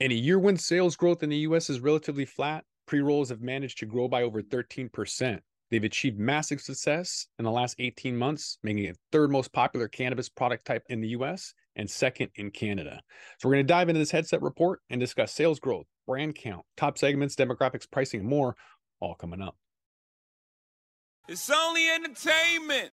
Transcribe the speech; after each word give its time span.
And 0.00 0.12
a 0.12 0.16
year 0.16 0.38
when 0.38 0.56
sales 0.56 0.96
growth 0.96 1.22
in 1.22 1.30
the 1.30 1.38
US 1.38 1.68
is 1.68 1.80
relatively 1.80 2.24
flat, 2.24 2.64
pre 2.86 3.00
rolls 3.00 3.30
have 3.30 3.40
managed 3.40 3.78
to 3.78 3.86
grow 3.86 4.08
by 4.08 4.22
over 4.22 4.42
13%. 4.42 5.40
They've 5.70 5.84
achieved 5.84 6.18
massive 6.18 6.60
success 6.60 7.26
in 7.38 7.44
the 7.44 7.50
last 7.50 7.76
18 7.78 8.16
months, 8.16 8.58
making 8.62 8.84
it 8.84 8.96
third 9.12 9.30
most 9.30 9.52
popular 9.52 9.88
cannabis 9.88 10.28
product 10.28 10.64
type 10.64 10.84
in 10.88 11.00
the 11.00 11.08
US 11.08 11.52
and 11.76 11.90
second 11.90 12.30
in 12.36 12.50
Canada. 12.50 13.00
So, 13.38 13.48
we're 13.48 13.56
going 13.56 13.66
to 13.66 13.72
dive 13.72 13.88
into 13.88 13.98
this 13.98 14.10
headset 14.10 14.40
report 14.40 14.80
and 14.88 15.00
discuss 15.00 15.32
sales 15.32 15.60
growth, 15.60 15.86
brand 16.06 16.36
count, 16.36 16.64
top 16.76 16.96
segments, 16.96 17.34
demographics, 17.34 17.90
pricing, 17.90 18.20
and 18.20 18.28
more, 18.28 18.56
all 19.00 19.14
coming 19.14 19.42
up. 19.42 19.56
It's 21.28 21.50
only 21.50 21.90
entertainment. 21.90 22.92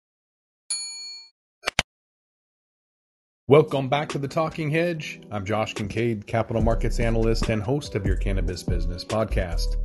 Welcome 3.48 3.88
back 3.88 4.10
to 4.10 4.18
the 4.18 4.28
Talking 4.28 4.68
Hedge. 4.68 5.22
I'm 5.30 5.42
Josh 5.42 5.72
Kincaid, 5.72 6.26
capital 6.26 6.60
markets 6.60 7.00
analyst 7.00 7.48
and 7.48 7.62
host 7.62 7.94
of 7.94 8.04
your 8.04 8.16
cannabis 8.16 8.62
business 8.62 9.06
podcast. 9.06 9.76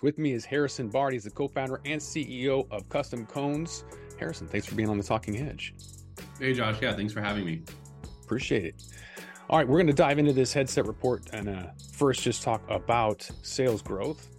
With 0.00 0.16
me 0.16 0.32
is 0.32 0.46
Harrison 0.46 0.88
Bard. 0.88 1.12
He's 1.12 1.24
the 1.24 1.30
co 1.30 1.48
founder 1.48 1.82
and 1.84 2.00
CEO 2.00 2.66
of 2.70 2.88
Custom 2.88 3.26
Cones. 3.26 3.84
Harrison, 4.18 4.48
thanks 4.48 4.66
for 4.66 4.74
being 4.74 4.88
on 4.88 4.96
the 4.96 5.04
Talking 5.04 5.34
Hedge. 5.34 5.74
Hey, 6.38 6.54
Josh. 6.54 6.80
Yeah, 6.80 6.94
thanks 6.94 7.12
for 7.12 7.20
having 7.20 7.44
me. 7.44 7.60
Appreciate 8.24 8.64
it. 8.64 8.82
All 9.50 9.58
right, 9.58 9.68
we're 9.68 9.76
going 9.76 9.86
to 9.88 9.92
dive 9.92 10.18
into 10.18 10.32
this 10.32 10.54
headset 10.54 10.86
report 10.86 11.28
and 11.34 11.50
uh, 11.50 11.66
first 11.92 12.22
just 12.22 12.42
talk 12.42 12.62
about 12.70 13.28
sales 13.42 13.82
growth. 13.82 14.30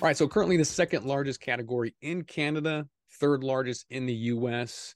All 0.00 0.06
right, 0.06 0.16
so 0.16 0.28
currently 0.28 0.56
the 0.56 0.64
second 0.64 1.04
largest 1.04 1.40
category 1.40 1.96
in 2.00 2.22
Canada, 2.22 2.86
third 3.18 3.42
largest 3.42 3.86
in 3.90 4.06
the 4.06 4.14
US 4.14 4.94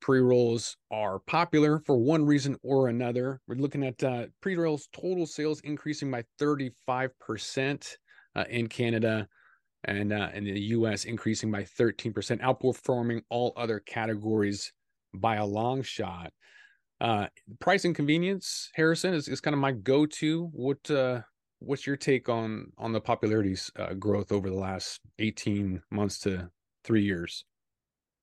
pre 0.00 0.20
rolls 0.20 0.76
are 0.90 1.18
popular 1.20 1.80
for 1.80 1.96
one 1.98 2.24
reason 2.24 2.56
or 2.62 2.88
another. 2.88 3.40
We're 3.46 3.56
looking 3.56 3.84
at 3.84 4.02
uh, 4.02 4.26
pre 4.40 4.56
rolls 4.56 4.88
total 4.92 5.26
sales 5.26 5.60
increasing 5.60 6.10
by 6.10 6.24
35% 6.40 7.96
uh, 8.36 8.44
in 8.48 8.68
Canada 8.68 9.28
and 9.84 10.12
uh, 10.12 10.28
in 10.34 10.44
the 10.44 10.60
US 10.60 11.04
increasing 11.04 11.50
by 11.50 11.62
13%, 11.62 12.12
outperforming 12.40 13.22
all 13.30 13.52
other 13.56 13.80
categories 13.80 14.72
by 15.14 15.36
a 15.36 15.46
long 15.46 15.82
shot. 15.82 16.32
Uh, 17.00 17.26
price 17.60 17.84
and 17.84 17.94
convenience, 17.94 18.70
Harrison, 18.74 19.14
is, 19.14 19.28
is 19.28 19.40
kind 19.40 19.54
of 19.54 19.60
my 19.60 19.72
go 19.72 20.04
to. 20.04 20.46
What 20.52 20.90
uh, 20.90 21.20
what's 21.60 21.86
your 21.86 21.96
take 21.96 22.28
on 22.28 22.72
on 22.76 22.92
the 22.92 23.00
popularity 23.00 23.56
uh, 23.76 23.94
growth 23.94 24.32
over 24.32 24.50
the 24.50 24.56
last 24.56 25.00
18 25.18 25.80
months 25.90 26.18
to 26.20 26.50
three 26.84 27.02
years? 27.02 27.44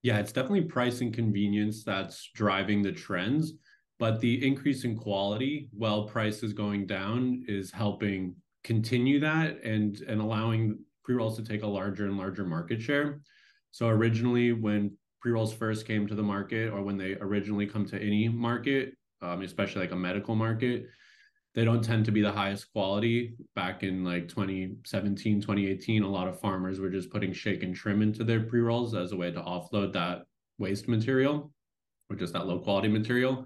Yeah, 0.06 0.20
it's 0.20 0.32
definitely 0.32 0.62
price 0.62 1.02
and 1.02 1.12
convenience 1.12 1.84
that's 1.84 2.30
driving 2.36 2.84
the 2.84 2.92
trends, 2.92 3.54
but 3.98 4.20
the 4.20 4.46
increase 4.46 4.84
in 4.84 4.96
quality 4.96 5.68
while 5.72 6.08
price 6.08 6.44
is 6.44 6.54
going 6.54 6.86
down 6.86 7.44
is 7.48 7.72
helping 7.72 8.36
continue 8.64 9.20
that 9.22 9.64
and 9.64 10.02
and 10.02 10.22
allowing 10.22 10.78
pre-rolls 11.04 11.36
to 11.38 11.44
take 11.44 11.64
a 11.64 11.68
larger 11.68 12.06
and 12.06 12.20
larger 12.20 12.46
market 12.46 12.80
share. 12.80 13.20
So 13.72 13.88
originally 13.88 14.52
when 14.52 14.96
pre-rolls 15.22 15.56
first 15.56 15.88
came 15.88 16.06
to 16.06 16.14
the 16.14 16.22
market 16.22 16.72
or 16.72 16.84
when 16.84 17.00
they 17.00 17.16
originally 17.16 17.66
come 17.66 17.88
to 17.88 18.00
any 18.00 18.30
market, 18.30 18.94
um, 19.24 19.42
especially 19.42 19.82
like 19.82 19.92
a 19.92 19.96
medical 19.96 20.36
market, 20.36 20.86
they 21.56 21.64
don't 21.64 21.84
tend 21.84 22.04
to 22.06 22.12
be 22.12 22.22
the 22.22 22.32
highest 22.32 22.72
quality. 22.74 23.34
Back 23.56 23.82
in 23.82 24.04
like 24.04 24.28
2017, 24.28 25.42
2018, 25.42 26.04
a 26.04 26.08
lot 26.08 26.28
of 26.28 26.40
farmers 26.40 26.80
were 26.80 26.90
just 26.90 27.10
putting 27.10 27.32
shake 27.32 27.64
and 27.64 27.74
trim 27.74 28.02
into 28.02 28.26
their 28.26 28.42
pre 28.42 28.60
rolls 28.60 28.94
as 28.94 29.14
a 29.14 29.16
way 29.16 29.32
to 29.32 29.42
offload 29.42 29.94
that 29.94 30.26
waste 30.58 30.90
material 30.90 31.52
or 32.10 32.18
just 32.18 32.34
that 32.34 32.46
low 32.46 32.60
quality 32.60 32.90
material. 32.90 33.46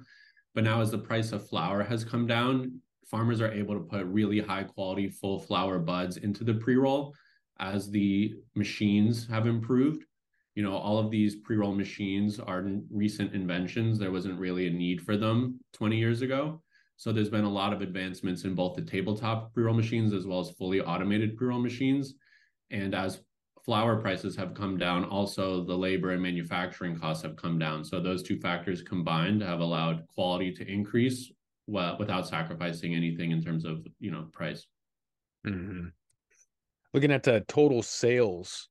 But 0.55 0.63
now, 0.63 0.81
as 0.81 0.89
the 0.89 0.97
price 0.97 1.31
of 1.31 1.47
flower 1.47 1.83
has 1.83 2.03
come 2.03 2.25
down, 2.25 2.81
farmers 3.05 3.41
are 3.41 3.51
able 3.51 3.75
to 3.75 3.81
put 3.81 4.05
really 4.05 4.39
high 4.39 4.63
quality 4.63 5.07
full 5.09 5.39
flower 5.39 5.77
buds 5.77 6.17
into 6.17 6.43
the 6.43 6.55
pre 6.55 6.75
roll 6.75 7.13
as 7.59 7.91
the 7.91 8.33
machines 8.55 9.27
have 9.27 9.45
improved. 9.45 10.03
You 10.55 10.63
know, 10.63 10.75
all 10.75 10.97
of 10.97 11.11
these 11.11 11.35
pre 11.35 11.57
roll 11.57 11.75
machines 11.75 12.39
are 12.39 12.65
recent 12.91 13.35
inventions. 13.35 13.99
There 13.99 14.11
wasn't 14.11 14.39
really 14.39 14.65
a 14.65 14.71
need 14.71 15.01
for 15.01 15.15
them 15.15 15.59
20 15.73 15.95
years 15.95 16.23
ago. 16.23 16.63
So 16.99 17.13
there's 17.13 17.29
been 17.29 17.45
a 17.45 17.49
lot 17.49 17.71
of 17.71 17.81
advancements 17.81 18.43
in 18.43 18.55
both 18.55 18.75
the 18.75 18.81
tabletop 18.81 19.53
pre-roll 19.53 19.73
machines 19.73 20.11
as 20.11 20.27
well 20.27 20.41
as 20.41 20.51
fully 20.51 20.81
automated 20.81 21.37
pre-roll 21.37 21.61
machines. 21.61 22.15
And 22.71 22.93
as 22.93 23.21
flower 23.63 23.95
prices 24.01 24.35
have 24.35 24.53
come 24.53 24.77
down, 24.77 25.05
also 25.05 25.63
the 25.63 25.77
labor 25.77 26.11
and 26.11 26.21
manufacturing 26.21 26.99
costs 26.99 27.23
have 27.23 27.37
come 27.37 27.57
down. 27.57 27.85
So 27.85 28.01
those 28.01 28.21
two 28.21 28.37
factors 28.37 28.81
combined 28.81 29.41
have 29.41 29.61
allowed 29.61 30.07
quality 30.07 30.51
to 30.55 30.69
increase 30.69 31.31
well, 31.67 31.95
without 31.97 32.27
sacrificing 32.27 32.93
anything 32.93 33.31
in 33.31 33.41
terms 33.41 33.63
of 33.63 33.87
you 34.01 34.11
know 34.11 34.27
price. 34.33 34.67
Mm-hmm. 35.47 35.87
Looking 36.93 37.11
at 37.13 37.23
the 37.23 37.45
total 37.47 37.81
sales 37.81 38.67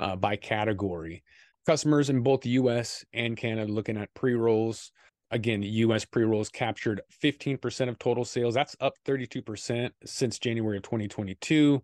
uh, 0.00 0.16
by 0.16 0.34
category, 0.34 1.22
customers 1.66 2.10
in 2.10 2.22
both 2.24 2.40
the 2.40 2.50
U.S. 2.50 3.04
and 3.12 3.36
Canada 3.36 3.70
looking 3.70 3.96
at 3.96 4.12
pre 4.14 4.34
rolls 4.34 4.90
Again, 5.30 5.62
US 5.62 6.04
pre 6.04 6.24
rolls 6.24 6.48
captured 6.48 7.00
15% 7.22 7.88
of 7.88 7.98
total 7.98 8.24
sales. 8.24 8.54
That's 8.54 8.76
up 8.80 8.94
32% 9.06 9.90
since 10.04 10.38
January 10.38 10.76
of 10.76 10.82
2022. 10.82 11.82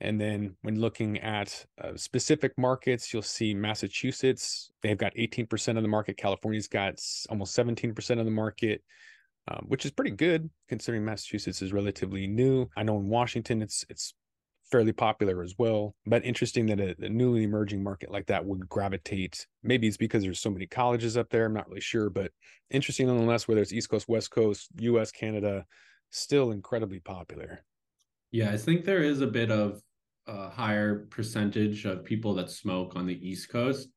And 0.00 0.20
then 0.20 0.56
when 0.62 0.80
looking 0.80 1.18
at 1.20 1.64
uh, 1.82 1.96
specific 1.96 2.52
markets, 2.58 3.12
you'll 3.12 3.22
see 3.22 3.54
Massachusetts, 3.54 4.70
they've 4.82 4.98
got 4.98 5.14
18% 5.14 5.76
of 5.76 5.82
the 5.82 5.88
market. 5.88 6.16
California's 6.16 6.68
got 6.68 7.00
almost 7.30 7.56
17% 7.56 8.18
of 8.18 8.24
the 8.24 8.30
market, 8.30 8.82
um, 9.48 9.64
which 9.68 9.84
is 9.84 9.90
pretty 9.92 10.10
good 10.10 10.50
considering 10.68 11.04
Massachusetts 11.04 11.62
is 11.62 11.72
relatively 11.72 12.26
new. 12.26 12.68
I 12.76 12.82
know 12.82 12.98
in 12.98 13.08
Washington, 13.08 13.62
it's 13.62 13.84
it's 13.88 14.14
fairly 14.74 14.92
popular 14.92 15.40
as 15.40 15.54
well. 15.56 15.94
But 16.04 16.24
interesting 16.24 16.66
that 16.66 16.80
a, 16.80 16.96
a, 17.00 17.08
newly 17.08 17.44
emerging 17.44 17.80
market 17.80 18.10
like 18.10 18.26
that 18.26 18.44
would 18.44 18.68
gravitate. 18.68 19.46
Maybe 19.62 19.86
it's 19.86 19.96
because 19.96 20.24
there's 20.24 20.40
so 20.40 20.50
many 20.50 20.66
colleges 20.66 21.16
up 21.16 21.30
there. 21.30 21.46
I'm 21.46 21.54
not 21.54 21.68
really 21.68 21.80
sure, 21.80 22.10
but 22.10 22.32
interesting 22.70 23.06
nonetheless. 23.06 23.46
Whether 23.46 23.62
it's 23.62 23.72
East 23.72 23.88
Coast, 23.88 24.08
West 24.08 24.32
Coast, 24.32 24.70
U.S., 24.78 25.12
Canada, 25.12 25.64
still 26.10 26.50
incredibly 26.50 26.98
popular. 26.98 27.62
Yeah, 28.32 28.50
I 28.50 28.56
think 28.56 28.84
there 28.84 29.04
is 29.04 29.20
a 29.20 29.28
bit 29.28 29.52
of 29.52 29.80
a 30.26 30.48
higher 30.48 31.06
percentage 31.08 31.84
of 31.84 32.04
people 32.04 32.34
that 32.34 32.50
smoke 32.50 32.96
on 32.96 33.06
the 33.06 33.28
East 33.28 33.50
Coast. 33.50 33.90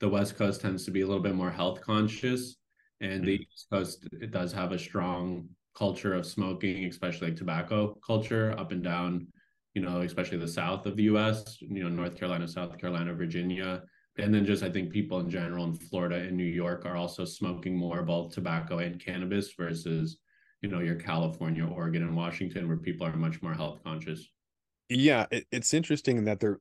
The 0.00 0.08
West 0.08 0.38
Coast 0.38 0.62
tends 0.62 0.86
to 0.86 0.90
be 0.90 1.02
a 1.02 1.06
little 1.06 1.22
bit 1.22 1.34
more 1.34 1.50
health 1.50 1.82
conscious, 1.82 2.56
and 3.02 3.22
the 3.22 3.36
hmm. 3.36 3.42
East 3.42 3.66
Coast 3.70 4.08
it 4.12 4.30
does 4.30 4.50
have 4.54 4.72
a 4.72 4.78
strong 4.78 5.46
culture 5.76 6.14
of 6.14 6.24
smoking, 6.24 6.86
especially 6.86 7.28
like 7.28 7.36
tobacco 7.36 7.98
culture 8.02 8.54
up 8.56 8.72
and 8.72 8.82
down 8.82 9.26
you 9.74 9.82
know, 9.82 10.02
especially 10.02 10.38
the 10.38 10.48
south 10.48 10.86
of 10.86 10.96
the 10.96 11.04
US, 11.04 11.56
you 11.60 11.82
know, 11.82 11.88
North 11.88 12.16
Carolina, 12.16 12.46
South 12.46 12.78
Carolina, 12.78 13.14
Virginia. 13.14 13.82
And 14.18 14.34
then 14.34 14.44
just 14.44 14.62
I 14.62 14.68
think 14.68 14.92
people 14.92 15.20
in 15.20 15.30
general 15.30 15.64
in 15.64 15.74
Florida 15.74 16.16
and 16.16 16.36
New 16.36 16.44
York 16.44 16.84
are 16.84 16.96
also 16.96 17.24
smoking 17.24 17.76
more 17.76 18.02
both 18.02 18.34
tobacco 18.34 18.78
and 18.78 19.02
cannabis 19.02 19.52
versus, 19.54 20.18
you 20.60 20.68
know, 20.68 20.80
your 20.80 20.96
California, 20.96 21.64
Oregon, 21.64 22.02
and 22.02 22.14
Washington, 22.14 22.68
where 22.68 22.76
people 22.76 23.06
are 23.06 23.16
much 23.16 23.40
more 23.40 23.54
health 23.54 23.80
conscious. 23.82 24.28
Yeah, 24.90 25.26
it, 25.30 25.46
it's 25.50 25.72
interesting 25.72 26.24
that 26.24 26.40
there 26.40 26.58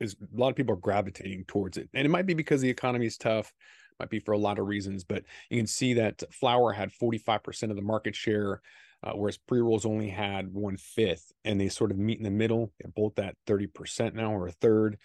is 0.00 0.14
a 0.20 0.38
lot 0.38 0.50
of 0.50 0.56
people 0.56 0.74
are 0.74 0.78
gravitating 0.78 1.44
towards 1.46 1.78
it. 1.78 1.88
And 1.94 2.04
it 2.04 2.10
might 2.10 2.26
be 2.26 2.34
because 2.34 2.60
the 2.60 2.68
economy 2.68 3.06
is 3.06 3.16
tough, 3.16 3.52
might 3.98 4.10
be 4.10 4.20
for 4.20 4.32
a 4.32 4.38
lot 4.38 4.58
of 4.58 4.66
reasons, 4.66 5.04
but 5.04 5.24
you 5.48 5.58
can 5.58 5.66
see 5.66 5.94
that 5.94 6.22
flower 6.32 6.72
had 6.72 6.90
45% 6.90 7.70
of 7.70 7.76
the 7.76 7.82
market 7.82 8.14
share 8.14 8.60
uh, 9.02 9.12
whereas 9.12 9.38
pre 9.38 9.60
rolls 9.60 9.86
only 9.86 10.08
had 10.08 10.52
one 10.52 10.76
fifth, 10.76 11.32
and 11.44 11.60
they 11.60 11.68
sort 11.68 11.90
of 11.90 11.98
meet 11.98 12.18
in 12.18 12.24
the 12.24 12.30
middle. 12.30 12.72
They're 12.78 12.92
both 12.94 13.18
at 13.18 13.34
thirty 13.46 13.66
percent 13.66 14.14
now, 14.14 14.32
or 14.34 14.48
a 14.48 14.52
third. 14.52 14.98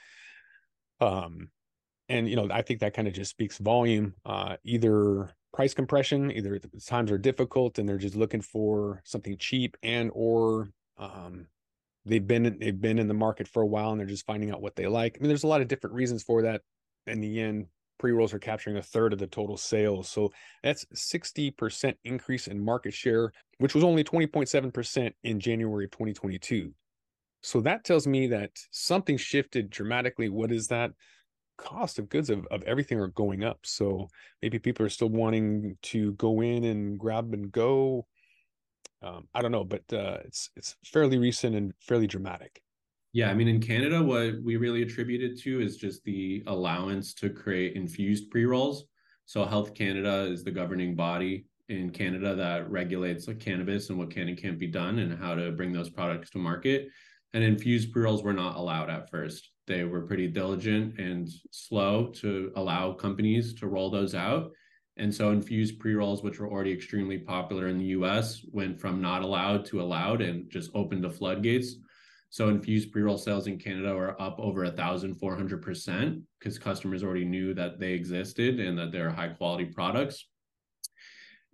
Um, 0.99 1.49
and 2.09 2.29
you 2.29 2.35
know, 2.35 2.47
I 2.51 2.61
think 2.61 2.81
that 2.81 2.93
kind 2.93 3.07
of 3.07 3.13
just 3.13 3.31
speaks 3.31 3.57
volume. 3.57 4.13
Uh, 4.25 4.57
either 4.63 5.31
price 5.53 5.73
compression, 5.73 6.31
either 6.31 6.59
times 6.85 7.11
are 7.11 7.17
difficult, 7.17 7.79
and 7.79 7.87
they're 7.87 7.97
just 7.97 8.15
looking 8.15 8.41
for 8.41 9.01
something 9.05 9.37
cheap, 9.37 9.77
and 9.81 10.11
or 10.13 10.69
um, 10.97 11.47
they've 12.05 12.25
been 12.25 12.57
they've 12.59 12.79
been 12.79 12.99
in 12.99 13.07
the 13.07 13.13
market 13.13 13.47
for 13.47 13.61
a 13.61 13.67
while, 13.67 13.91
and 13.91 13.99
they're 13.99 14.07
just 14.07 14.25
finding 14.25 14.51
out 14.51 14.61
what 14.61 14.75
they 14.75 14.87
like. 14.87 15.17
I 15.17 15.21
mean, 15.21 15.29
there's 15.29 15.43
a 15.43 15.47
lot 15.47 15.61
of 15.61 15.67
different 15.67 15.95
reasons 15.95 16.23
for 16.23 16.43
that. 16.43 16.61
In 17.07 17.21
the 17.21 17.39
end, 17.39 17.67
pre-rolls 17.97 18.33
are 18.33 18.39
capturing 18.39 18.77
a 18.77 18.81
third 18.81 19.13
of 19.13 19.19
the 19.19 19.27
total 19.27 19.57
sales. 19.57 20.09
So 20.09 20.31
that's 20.63 20.85
60% 20.95 21.95
increase 22.03 22.47
in 22.47 22.63
market 22.63 22.93
share, 22.93 23.31
which 23.59 23.75
was 23.75 23.83
only 23.83 24.03
20.7% 24.03 25.11
in 25.23 25.39
January 25.39 25.85
of 25.85 25.91
2022. 25.91 26.73
So 27.41 27.61
that 27.61 27.83
tells 27.83 28.07
me 28.07 28.27
that 28.27 28.51
something 28.71 29.17
shifted 29.17 29.69
dramatically. 29.69 30.29
What 30.29 30.51
is 30.51 30.67
that? 30.69 30.91
Cost 31.57 31.99
of 31.99 32.09
goods 32.09 32.29
of, 32.29 32.45
of 32.51 32.63
everything 32.63 32.99
are 32.99 33.07
going 33.07 33.43
up. 33.43 33.59
So 33.63 34.09
maybe 34.41 34.59
people 34.59 34.85
are 34.85 34.89
still 34.89 35.09
wanting 35.09 35.77
to 35.83 36.13
go 36.13 36.41
in 36.41 36.63
and 36.65 36.99
grab 36.99 37.33
and 37.33 37.51
go. 37.51 38.07
Um, 39.01 39.27
I 39.33 39.41
don't 39.41 39.51
know, 39.51 39.63
but 39.63 39.83
uh, 39.93 40.17
it's 40.25 40.49
it's 40.55 40.75
fairly 40.83 41.17
recent 41.17 41.55
and 41.55 41.73
fairly 41.79 42.07
dramatic. 42.07 42.61
Yeah, 43.15 43.29
I 43.29 43.33
mean, 43.33 43.47
in 43.47 43.61
Canada, 43.61 44.03
what 44.03 44.43
we 44.43 44.57
really 44.57 44.81
attribute 44.81 45.23
it 45.23 45.39
to 45.43 45.61
is 45.61 45.77
just 45.77 46.03
the 46.03 46.43
allowance 46.47 47.13
to 47.13 47.29
create 47.29 47.77
infused 47.77 48.29
pre 48.29 48.43
rolls. 48.43 48.87
So, 49.25 49.45
Health 49.45 49.73
Canada 49.73 50.25
is 50.29 50.43
the 50.43 50.51
governing 50.51 50.97
body 50.97 51.45
in 51.69 51.91
Canada 51.91 52.35
that 52.35 52.69
regulates 52.69 53.25
like 53.29 53.39
cannabis 53.39 53.89
and 53.89 53.97
what 53.97 54.11
can 54.11 54.27
and 54.27 54.37
can't 54.37 54.59
be 54.59 54.67
done 54.67 54.99
and 54.99 55.17
how 55.17 55.33
to 55.33 55.53
bring 55.53 55.71
those 55.71 55.89
products 55.89 56.29
to 56.31 56.39
market. 56.39 56.89
And 57.33 57.41
infused 57.41 57.93
pre 57.93 58.01
rolls 58.03 58.21
were 58.21 58.33
not 58.33 58.57
allowed 58.57 58.89
at 58.89 59.09
first. 59.09 59.49
They 59.65 59.85
were 59.85 60.01
pretty 60.05 60.27
diligent 60.27 60.99
and 60.99 61.29
slow 61.51 62.07
to 62.15 62.51
allow 62.57 62.91
companies 62.91 63.53
to 63.61 63.67
roll 63.67 63.89
those 63.89 64.13
out. 64.13 64.51
And 64.97 65.15
so 65.15 65.31
infused 65.31 65.79
pre 65.79 65.93
rolls, 65.93 66.21
which 66.21 66.37
were 66.41 66.51
already 66.51 66.73
extremely 66.73 67.19
popular 67.19 67.69
in 67.69 67.77
the 67.77 67.95
US, 67.99 68.41
went 68.51 68.77
from 68.77 69.01
not 69.01 69.21
allowed 69.21 69.63
to 69.67 69.81
allowed 69.81 70.19
and 70.19 70.49
just 70.51 70.69
opened 70.73 71.05
the 71.05 71.09
floodgates. 71.09 71.77
So 72.29 72.49
infused 72.49 72.91
pre 72.91 73.01
roll 73.01 73.17
sales 73.17 73.47
in 73.47 73.57
Canada 73.57 73.95
are 73.95 74.19
up 74.21 74.39
over 74.39 74.65
a 74.65 74.71
thousand 74.71 75.15
four 75.15 75.35
hundred 75.35 75.61
percent 75.61 76.21
because 76.39 76.59
customers 76.59 77.03
already 77.03 77.25
knew 77.25 77.53
that 77.53 77.79
they 77.79 77.93
existed 77.93 78.59
and 78.59 78.77
that 78.77 78.91
they're 78.91 79.09
high 79.09 79.29
quality 79.29 79.65
products. 79.65 80.25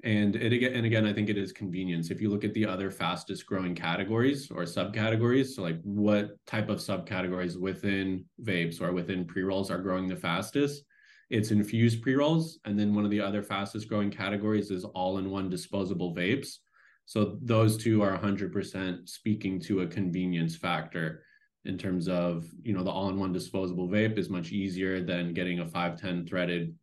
And 0.03 0.35
it 0.35 0.51
again, 0.51 0.73
and 0.73 0.85
again, 0.85 1.05
I 1.05 1.13
think 1.13 1.29
it 1.29 1.37
is 1.37 1.51
convenience. 1.51 2.09
If 2.09 2.21
you 2.21 2.29
look 2.31 2.43
at 2.43 2.55
the 2.55 2.65
other 2.65 2.89
fastest 2.89 3.45
growing 3.45 3.75
categories 3.75 4.49
or 4.49 4.63
subcategories, 4.63 5.55
so 5.55 5.61
like 5.61 5.79
what 5.83 6.31
type 6.47 6.69
of 6.69 6.79
subcategories 6.79 7.59
within 7.59 8.25
vapes 8.41 8.81
or 8.81 8.93
within 8.93 9.25
pre 9.25 9.43
rolls 9.43 9.69
are 9.69 9.77
growing 9.77 10.07
the 10.07 10.15
fastest, 10.15 10.83
it's 11.29 11.51
infused 11.51 12.01
pre 12.01 12.15
rolls. 12.15 12.57
And 12.65 12.79
then 12.79 12.95
one 12.95 13.05
of 13.05 13.11
the 13.11 13.21
other 13.21 13.43
fastest 13.43 13.87
growing 13.87 14.09
categories 14.09 14.71
is 14.71 14.85
all 14.85 15.19
in 15.19 15.29
one 15.29 15.49
disposable 15.51 16.15
vapes. 16.15 16.57
So 17.05 17.37
those 17.41 17.77
two 17.77 18.01
are 18.01 18.17
100% 18.17 19.09
speaking 19.09 19.59
to 19.61 19.81
a 19.81 19.87
convenience 19.87 20.55
factor 20.55 21.23
in 21.65 21.77
terms 21.77 22.07
of, 22.07 22.45
you 22.63 22.73
know, 22.73 22.83
the 22.83 22.89
all 22.89 23.09
in 23.09 23.19
one 23.19 23.33
disposable 23.33 23.87
vape 23.87 24.17
is 24.17 24.29
much 24.29 24.51
easier 24.51 25.03
than 25.03 25.33
getting 25.33 25.59
a 25.59 25.67
510 25.67 26.25
threaded 26.25 26.75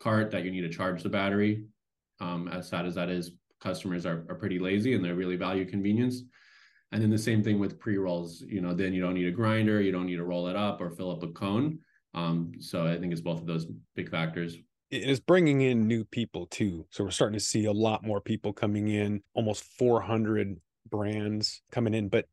cart 0.00 0.30
that 0.30 0.44
you 0.44 0.50
need 0.50 0.62
to 0.62 0.68
charge 0.68 1.02
the 1.02 1.08
battery 1.08 1.64
um, 2.20 2.48
as 2.48 2.68
sad 2.68 2.86
as 2.86 2.94
that 2.94 3.10
is, 3.10 3.32
customers 3.60 4.06
are, 4.06 4.24
are 4.28 4.34
pretty 4.34 4.58
lazy 4.58 4.94
and 4.94 5.04
they 5.04 5.12
really 5.12 5.36
value 5.36 5.64
convenience. 5.64 6.22
And 6.92 7.02
then 7.02 7.10
the 7.10 7.18
same 7.18 7.42
thing 7.42 7.58
with 7.58 7.78
pre 7.78 7.98
rolls. 7.98 8.42
You 8.46 8.60
know, 8.60 8.72
then 8.72 8.92
you 8.92 9.02
don't 9.02 9.14
need 9.14 9.26
a 9.26 9.32
grinder, 9.32 9.80
you 9.80 9.92
don't 9.92 10.06
need 10.06 10.16
to 10.16 10.24
roll 10.24 10.48
it 10.48 10.56
up 10.56 10.80
or 10.80 10.90
fill 10.90 11.10
up 11.10 11.22
a 11.22 11.28
cone. 11.28 11.78
Um, 12.14 12.52
so 12.60 12.86
I 12.86 12.98
think 12.98 13.12
it's 13.12 13.20
both 13.20 13.40
of 13.40 13.46
those 13.46 13.66
big 13.94 14.10
factors. 14.10 14.56
It 14.90 15.08
is 15.08 15.20
bringing 15.20 15.60
in 15.60 15.86
new 15.86 16.04
people 16.04 16.46
too. 16.46 16.86
So 16.90 17.04
we're 17.04 17.10
starting 17.10 17.38
to 17.38 17.44
see 17.44 17.66
a 17.66 17.72
lot 17.72 18.04
more 18.04 18.20
people 18.20 18.52
coming 18.52 18.88
in, 18.88 19.22
almost 19.34 19.64
400 19.78 20.56
brands 20.90 21.62
coming 21.70 21.94
in, 21.94 22.08
but 22.08 22.26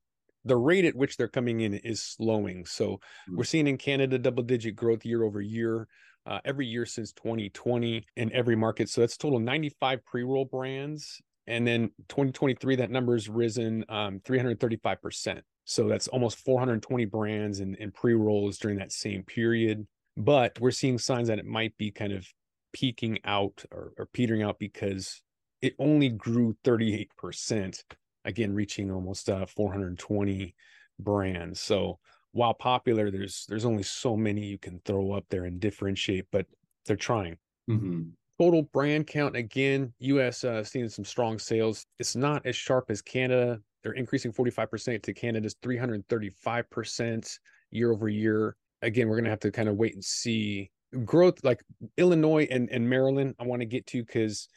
the 0.45 0.55
rate 0.55 0.85
at 0.85 0.95
which 0.95 1.17
they're 1.17 1.27
coming 1.27 1.61
in 1.61 1.73
is 1.73 2.01
slowing. 2.01 2.65
So 2.65 2.99
we're 3.29 3.43
seeing 3.43 3.67
in 3.67 3.77
Canada 3.77 4.19
double 4.19 4.43
digit 4.43 4.75
growth 4.75 5.03
year 5.03 5.23
over 5.23 5.41
year 5.41 5.87
uh, 6.27 6.39
every 6.45 6.65
year 6.65 6.85
since 6.85 7.11
2020 7.13 8.05
in 8.15 8.31
every 8.33 8.55
market. 8.55 8.89
So 8.89 9.01
that's 9.01 9.17
total 9.17 9.39
95 9.39 10.05
pre 10.05 10.23
roll 10.23 10.45
brands. 10.45 11.21
And 11.47 11.67
then 11.67 11.89
2023, 12.09 12.77
that 12.77 12.89
number 12.89 13.13
has 13.13 13.29
risen 13.29 13.85
um, 13.89 14.19
335%. 14.21 15.41
So 15.65 15.87
that's 15.87 16.07
almost 16.07 16.37
420 16.39 17.05
brands 17.05 17.59
and, 17.59 17.75
in 17.75 17.91
pre 17.91 18.13
rolls 18.13 18.57
during 18.57 18.77
that 18.77 18.91
same 18.91 19.23
period. 19.23 19.85
But 20.17 20.59
we're 20.59 20.71
seeing 20.71 20.97
signs 20.97 21.27
that 21.27 21.39
it 21.39 21.45
might 21.45 21.77
be 21.77 21.91
kind 21.91 22.13
of 22.13 22.27
peaking 22.75 23.18
out 23.24 23.63
or, 23.72 23.94
or 23.98 24.06
petering 24.07 24.44
out 24.44 24.60
because 24.60 25.24
it 25.62 25.74
only 25.80 26.10
grew 26.10 26.54
38%, 26.66 27.81
again, 28.25 28.54
reaching 28.54 28.92
almost 28.92 29.30
uh, 29.30 29.45
420 29.45 30.54
brands. 31.00 31.62
So 31.62 32.00
while 32.33 32.54
popular, 32.54 33.10
there's 33.10 33.45
there's 33.48 33.63
only 33.63 33.83
so 33.83 34.18
many 34.18 34.42
you 34.42 34.57
can 34.57 34.81
throw 34.83 35.13
up 35.13 35.24
there 35.30 35.45
and 35.45 35.57
differentiate, 35.57 36.25
but 36.33 36.45
they're 36.86 36.98
trying. 36.98 37.38
Mm-hmm. 37.69 38.10
Total 38.38 38.63
brand 38.63 39.07
count 39.07 39.38
again, 39.38 39.94
U.S. 40.00 40.44
Uh, 40.44 40.62
seeing 40.62 40.89
some 40.89 41.06
strong 41.06 41.39
sales. 41.39 41.86
It's 41.98 42.18
not 42.18 42.45
as 42.45 42.57
sharp 42.57 42.88
as 42.89 43.01
Canada. 43.01 43.60
They're 43.83 43.94
increasing 43.94 44.33
45% 44.33 45.01
to 45.04 45.13
Canada's 45.13 45.56
335% 45.63 47.39
year 47.72 47.94
over 47.94 48.10
year. 48.10 48.57
Again, 48.81 49.07
we're 49.07 49.16
gonna 49.16 49.30
have 49.30 49.39
to 49.39 49.51
kind 49.51 49.69
of 49.69 49.77
wait 49.77 49.94
and 49.94 50.04
see 50.04 50.72
growth. 51.03 51.44
Like 51.44 51.62
Illinois 51.97 52.47
and, 52.50 52.69
and 52.69 52.89
Maryland, 52.89 53.36
I 53.39 53.44
want 53.44 53.62
to 53.62 53.65
get 53.65 53.86
to 53.88 54.03
because 54.03 54.47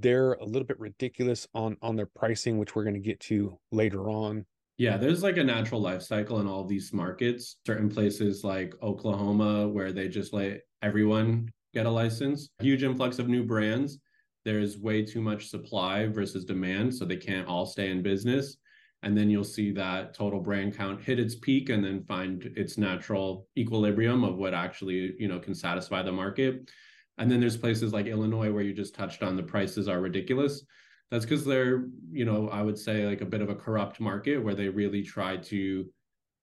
they're 0.00 0.34
a 0.34 0.44
little 0.44 0.66
bit 0.66 0.78
ridiculous 0.78 1.46
on 1.54 1.76
on 1.82 1.96
their 1.96 2.08
pricing, 2.14 2.58
which 2.58 2.74
we're 2.74 2.84
going 2.84 2.94
to 2.94 3.00
get 3.00 3.20
to 3.20 3.58
later 3.72 4.10
on. 4.10 4.44
Yeah, 4.76 4.96
there's 4.96 5.24
like 5.24 5.38
a 5.38 5.44
natural 5.44 5.80
life 5.80 6.02
cycle 6.02 6.38
in 6.40 6.46
all 6.46 6.64
these 6.64 6.92
markets. 6.92 7.56
Certain 7.66 7.88
places 7.88 8.44
like 8.44 8.74
Oklahoma, 8.82 9.66
where 9.68 9.90
they 9.90 10.08
just 10.08 10.32
let 10.32 10.60
everyone 10.82 11.48
get 11.74 11.86
a 11.86 11.90
license, 11.90 12.50
huge 12.60 12.84
influx 12.84 13.18
of 13.18 13.28
new 13.28 13.42
brands. 13.42 13.98
There's 14.44 14.78
way 14.78 15.04
too 15.04 15.20
much 15.20 15.48
supply 15.48 16.06
versus 16.06 16.44
demand, 16.44 16.94
so 16.94 17.04
they 17.04 17.16
can't 17.16 17.48
all 17.48 17.66
stay 17.66 17.90
in 17.90 18.02
business. 18.02 18.56
And 19.02 19.16
then 19.16 19.30
you'll 19.30 19.44
see 19.44 19.70
that 19.72 20.14
total 20.14 20.40
brand 20.40 20.76
count 20.76 21.00
hit 21.00 21.20
its 21.20 21.36
peak 21.36 21.68
and 21.68 21.84
then 21.84 22.02
find 22.02 22.44
its 22.56 22.76
natural 22.76 23.46
equilibrium 23.56 24.24
of 24.24 24.36
what 24.36 24.54
actually, 24.54 25.14
you 25.18 25.28
know, 25.28 25.38
can 25.38 25.54
satisfy 25.54 26.02
the 26.02 26.12
market. 26.12 26.70
And 27.18 27.30
then 27.30 27.40
there's 27.40 27.56
places 27.56 27.92
like 27.92 28.06
Illinois 28.06 28.52
where 28.52 28.62
you 28.62 28.72
just 28.72 28.94
touched 28.94 29.22
on 29.22 29.36
the 29.36 29.42
prices 29.42 29.88
are 29.88 30.00
ridiculous. 30.00 30.64
That's 31.10 31.24
because 31.24 31.44
they're 31.44 31.86
you 32.10 32.26
know 32.26 32.48
i 32.50 32.60
would 32.60 32.78
say 32.78 33.06
like 33.06 33.22
a 33.22 33.26
bit 33.26 33.40
of 33.40 33.48
a 33.48 33.54
corrupt 33.54 33.98
market 33.98 34.36
where 34.36 34.54
they 34.54 34.68
really 34.68 35.02
try 35.02 35.36
to 35.36 35.86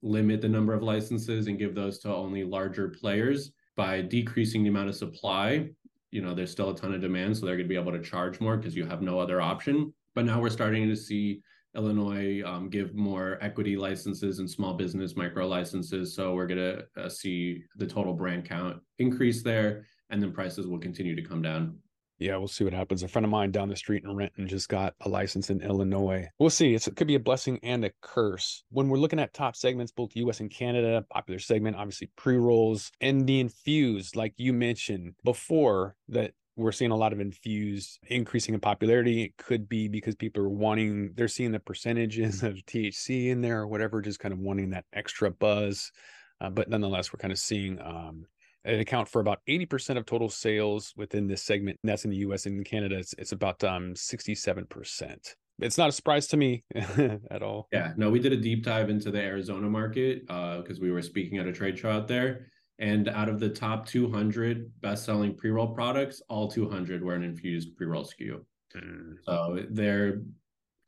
limit 0.02 0.42
the 0.42 0.50
number 0.50 0.74
of 0.74 0.82
licenses 0.82 1.48
and 1.48 1.60
give 1.60 1.76
those 1.76 2.00
to 2.00 2.14
only 2.14 2.44
larger 2.44 2.90
players. 2.90 3.52
By 3.76 4.02
decreasing 4.02 4.64
the 4.64 4.70
amount 4.70 4.90
of 4.90 4.96
supply 4.96 5.70
you 6.12 6.22
know 6.22 6.34
there's 6.34 6.52
still 6.52 6.70
a 6.70 6.76
ton 6.76 6.94
of 6.94 7.02
demand 7.02 7.36
so 7.36 7.46
they're 7.46 7.58
going 7.58 7.68
to 7.68 7.70
be 7.70 7.80
able 7.80 7.92
to 7.92 8.02
charge 8.02 8.40
more 8.40 8.56
because 8.56 8.76
you 8.76 8.86
have 8.86 9.02
no 9.02 9.20
other 9.20 9.42
option. 9.42 9.94
But 10.14 10.26
now 10.26 10.40
we're 10.40 10.50
starting 10.50 10.88
to 10.88 10.96
see 10.96 11.42
illinois 11.76 12.42
um, 12.46 12.70
give 12.70 12.94
more 12.96 13.38
equity 13.42 13.76
licenses 13.78 14.40
and 14.40 14.50
small 14.50 14.74
business 14.74 15.16
micro 15.16 15.48
licenses 15.48 16.16
so 16.16 16.34
we're 16.34 16.48
going 16.48 16.58
to 16.58 16.86
uh, 17.02 17.10
see 17.10 17.64
the 17.78 17.88
total 17.88 18.14
brand 18.14 18.48
count 18.48 18.82
increase 19.00 19.44
there 19.44 19.86
and 20.10 20.22
then 20.22 20.32
prices 20.32 20.68
will 20.68 20.80
continue 20.80 21.16
to 21.16 21.22
come 21.22 21.42
down 21.42 21.78
yeah, 22.18 22.38
we'll 22.38 22.48
see 22.48 22.64
what 22.64 22.74
happens. 22.74 23.04
A 23.04 23.08
friend 23.08 23.26
of 23.26 23.32
mine 23.32 23.52
down 23.52 23.68
the 23.68 23.76
street 23.76 24.04
in 24.04 24.16
Renton 24.16 24.48
just 24.48 24.70
got 24.70 24.94
a 25.02 25.10
license 25.10 25.50
in 25.50 25.62
Illinois. 25.62 26.28
We'll 26.40 26.50
see. 26.50 26.74
It's, 26.74 26.88
it 26.88 26.96
could 26.96 27.08
be 27.08 27.16
a 27.16 27.20
blessing 27.20 27.60
and 27.62 27.84
a 27.84 27.92
curse. 28.02 28.64
When 28.70 28.88
we're 28.88 28.98
looking 28.98 29.20
at 29.20 29.34
top 29.34 29.56
segments, 29.56 29.92
both 29.92 30.16
US 30.16 30.40
and 30.40 30.50
Canada, 30.50 31.06
popular 31.10 31.40
segment, 31.40 31.76
obviously 31.76 32.10
pre 32.16 32.38
rolls 32.38 32.92
and 33.02 33.28
the 33.28 33.42
infused, 33.42 34.16
like 34.16 34.34
you 34.38 34.54
mentioned 34.54 35.16
before, 35.26 35.98
that 36.08 36.32
we're 36.56 36.72
seeing 36.72 36.92
a 36.92 36.96
lot 36.96 37.14
of 37.14 37.20
infused 37.20 38.00
increasing 38.08 38.54
in 38.54 38.60
popularity. 38.60 39.24
It 39.24 39.38
could 39.38 39.68
be 39.68 39.88
because 39.88 40.16
people 40.16 40.44
are 40.44 40.50
wanting, 40.50 41.12
they're 41.16 41.28
seeing 41.28 41.52
the 41.52 41.60
percentages 41.60 42.44
of 42.44 42.54
THC 42.56 43.30
in 43.30 43.42
there 43.42 43.62
or 43.62 43.68
whatever, 43.68 44.02
just 44.02 44.20
kind 44.20 44.34
of 44.34 44.40
wanting 44.40 44.70
that 44.72 44.86
extra 44.94 45.32
buzz. 45.32 45.92
Uh, 46.40 46.50
but 46.50 46.70
nonetheless, 46.70 47.12
we're 47.12 47.20
kind 47.20 47.32
of 47.32 47.40
seeing 47.40 47.80
um, 47.82 48.26
it 48.64 48.80
account 48.80 49.08
for 49.08 49.20
about 49.20 49.40
80% 49.48 49.98
of 49.98 50.06
total 50.06 50.30
sales 50.30 50.94
within 50.96 51.28
this 51.28 51.44
segment. 51.44 51.80
And 51.84 51.90
that's 51.90 52.06
in 52.06 52.12
the 52.12 52.18
US 52.18 52.46
and 52.46 52.58
in 52.58 52.64
Canada, 52.64 52.98
it's, 52.98 53.14
it's 53.18 53.32
about 53.32 53.64
um, 53.64 53.94
67%. 53.94 55.36
It's 55.60 55.78
not 55.78 55.90
a 55.90 55.92
surprise 55.94 56.28
to 56.28 56.38
me 56.38 56.64
at 56.76 57.42
all. 57.42 57.68
Yeah, 57.72 57.94
no, 57.96 58.10
we 58.10 58.20
did 58.20 58.34
a 58.34 58.38
deep 58.38 58.64
dive 58.64 58.90
into 58.90 59.12
the 59.12 59.22
Arizona 59.22 59.70
market 59.70 60.22
because 60.28 60.78
uh, 60.78 60.82
we 60.82 60.92
were 60.92 61.02
speaking 61.02 61.38
at 61.38 61.48
a 61.48 61.54
trade 61.54 61.78
show 61.78 61.90
out 61.90 62.08
there. 62.08 62.48
And 62.80 63.08
out 63.10 63.30
of 63.30 63.40
the 63.40 63.50
top 63.50 63.86
200 63.86 64.70
best 64.82 65.06
selling 65.06 65.36
pre 65.36 65.50
roll 65.50 65.68
products, 65.68 66.22
all 66.30 66.50
200 66.50 67.04
were 67.04 67.16
an 67.16 67.24
infused 67.24 67.76
pre 67.76 67.88
roll 67.88 68.04
SKU. 68.04 68.42
Mm. 68.76 69.16
So 69.26 69.64
they're 69.70 70.22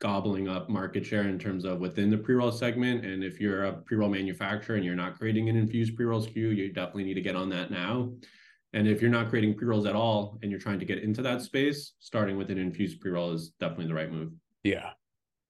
gobbling 0.00 0.48
up 0.48 0.68
market 0.68 1.04
share 1.04 1.22
in 1.22 1.38
terms 1.38 1.64
of 1.64 1.80
within 1.80 2.10
the 2.10 2.18
pre-roll 2.18 2.52
segment. 2.52 3.04
And 3.04 3.24
if 3.24 3.40
you're 3.40 3.64
a 3.64 3.72
pre-roll 3.72 4.08
manufacturer 4.08 4.76
and 4.76 4.84
you're 4.84 4.94
not 4.94 5.18
creating 5.18 5.48
an 5.48 5.56
infused 5.56 5.96
pre-roll 5.96 6.24
SKU, 6.24 6.56
you 6.56 6.72
definitely 6.72 7.04
need 7.04 7.14
to 7.14 7.20
get 7.20 7.36
on 7.36 7.48
that 7.50 7.70
now. 7.70 8.12
And 8.74 8.86
if 8.86 9.00
you're 9.00 9.10
not 9.10 9.28
creating 9.28 9.54
pre-rolls 9.54 9.86
at 9.86 9.96
all 9.96 10.38
and 10.42 10.50
you're 10.50 10.60
trying 10.60 10.78
to 10.78 10.84
get 10.84 11.02
into 11.02 11.22
that 11.22 11.42
space, 11.42 11.94
starting 11.98 12.36
with 12.36 12.50
an 12.50 12.58
infused 12.58 13.00
pre-roll 13.00 13.32
is 13.32 13.50
definitely 13.58 13.86
the 13.86 13.94
right 13.94 14.12
move. 14.12 14.32
Yeah. 14.62 14.90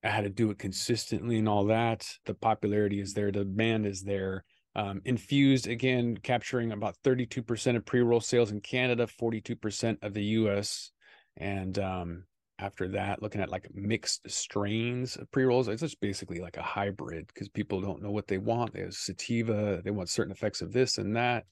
I 0.04 0.10
had 0.10 0.22
to 0.22 0.30
do 0.30 0.50
it 0.50 0.58
consistently 0.58 1.38
and 1.38 1.48
all 1.48 1.64
that. 1.66 2.08
The 2.24 2.34
popularity 2.34 3.00
is 3.00 3.14
there, 3.14 3.32
the 3.32 3.44
demand 3.44 3.86
is 3.86 4.02
there. 4.02 4.44
Um, 4.78 5.02
infused 5.04 5.66
again, 5.66 6.16
capturing 6.18 6.70
about 6.70 6.94
32% 7.04 7.76
of 7.76 7.84
pre-roll 7.84 8.20
sales 8.20 8.52
in 8.52 8.60
Canada, 8.60 9.08
42% 9.08 9.98
of 10.02 10.14
the 10.14 10.22
US. 10.22 10.92
And 11.36 11.76
um, 11.80 12.24
after 12.58 12.88
that 12.88 13.22
looking 13.22 13.40
at 13.40 13.50
like 13.50 13.68
mixed 13.74 14.28
strains 14.28 15.16
of 15.16 15.30
pre-rolls 15.30 15.68
it's 15.68 15.82
just 15.82 16.00
basically 16.00 16.40
like 16.40 16.56
a 16.56 16.62
hybrid 16.62 17.26
because 17.28 17.48
people 17.48 17.80
don't 17.80 18.02
know 18.02 18.10
what 18.10 18.26
they 18.26 18.38
want 18.38 18.72
they 18.72 18.80
have 18.80 18.94
sativa 18.94 19.80
they 19.84 19.90
want 19.90 20.08
certain 20.08 20.32
effects 20.32 20.60
of 20.60 20.72
this 20.72 20.98
and 20.98 21.14
that 21.14 21.44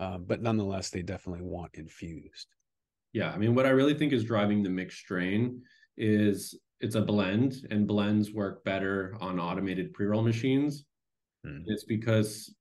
um, 0.00 0.24
but 0.26 0.42
nonetheless 0.42 0.90
they 0.90 1.02
definitely 1.02 1.42
want 1.42 1.70
infused 1.74 2.48
yeah 3.12 3.30
i 3.30 3.38
mean 3.38 3.54
what 3.54 3.66
i 3.66 3.70
really 3.70 3.94
think 3.94 4.12
is 4.12 4.24
driving 4.24 4.62
the 4.62 4.68
mixed 4.68 4.98
strain 4.98 5.62
is 5.96 6.58
it's 6.80 6.96
a 6.96 7.02
blend 7.02 7.66
and 7.70 7.86
blends 7.86 8.32
work 8.32 8.62
better 8.64 9.16
on 9.20 9.40
automated 9.40 9.92
pre-roll 9.94 10.22
machines 10.22 10.84
hmm. 11.44 11.60
it's 11.66 11.84
because 11.84 12.54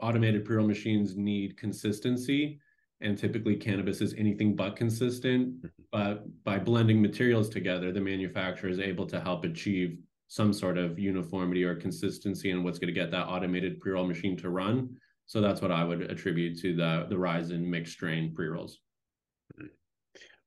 automated 0.00 0.44
pre-roll 0.44 0.66
machines 0.66 1.16
need 1.16 1.56
consistency 1.56 2.60
and 3.00 3.18
typically 3.18 3.56
cannabis 3.56 4.00
is 4.00 4.14
anything 4.14 4.56
but 4.56 4.76
consistent. 4.76 5.56
Mm-hmm. 5.56 5.68
But 5.92 6.44
by 6.44 6.58
blending 6.58 7.00
materials 7.00 7.48
together, 7.48 7.92
the 7.92 8.00
manufacturer 8.00 8.70
is 8.70 8.80
able 8.80 9.06
to 9.06 9.20
help 9.20 9.44
achieve 9.44 9.98
some 10.28 10.52
sort 10.52 10.78
of 10.78 10.98
uniformity 10.98 11.64
or 11.64 11.74
consistency 11.74 12.50
in 12.50 12.64
what's 12.64 12.78
going 12.78 12.92
to 12.92 13.00
get 13.00 13.10
that 13.10 13.26
automated 13.26 13.80
pre-roll 13.80 14.06
machine 14.06 14.36
to 14.38 14.50
run. 14.50 14.96
So 15.26 15.40
that's 15.40 15.60
what 15.60 15.70
I 15.70 15.84
would 15.84 16.02
attribute 16.02 16.58
to 16.60 16.74
the 16.74 17.06
the 17.08 17.16
rise 17.16 17.50
in 17.50 17.68
mixed 17.68 17.92
strain 17.94 18.34
pre-rolls. 18.34 18.80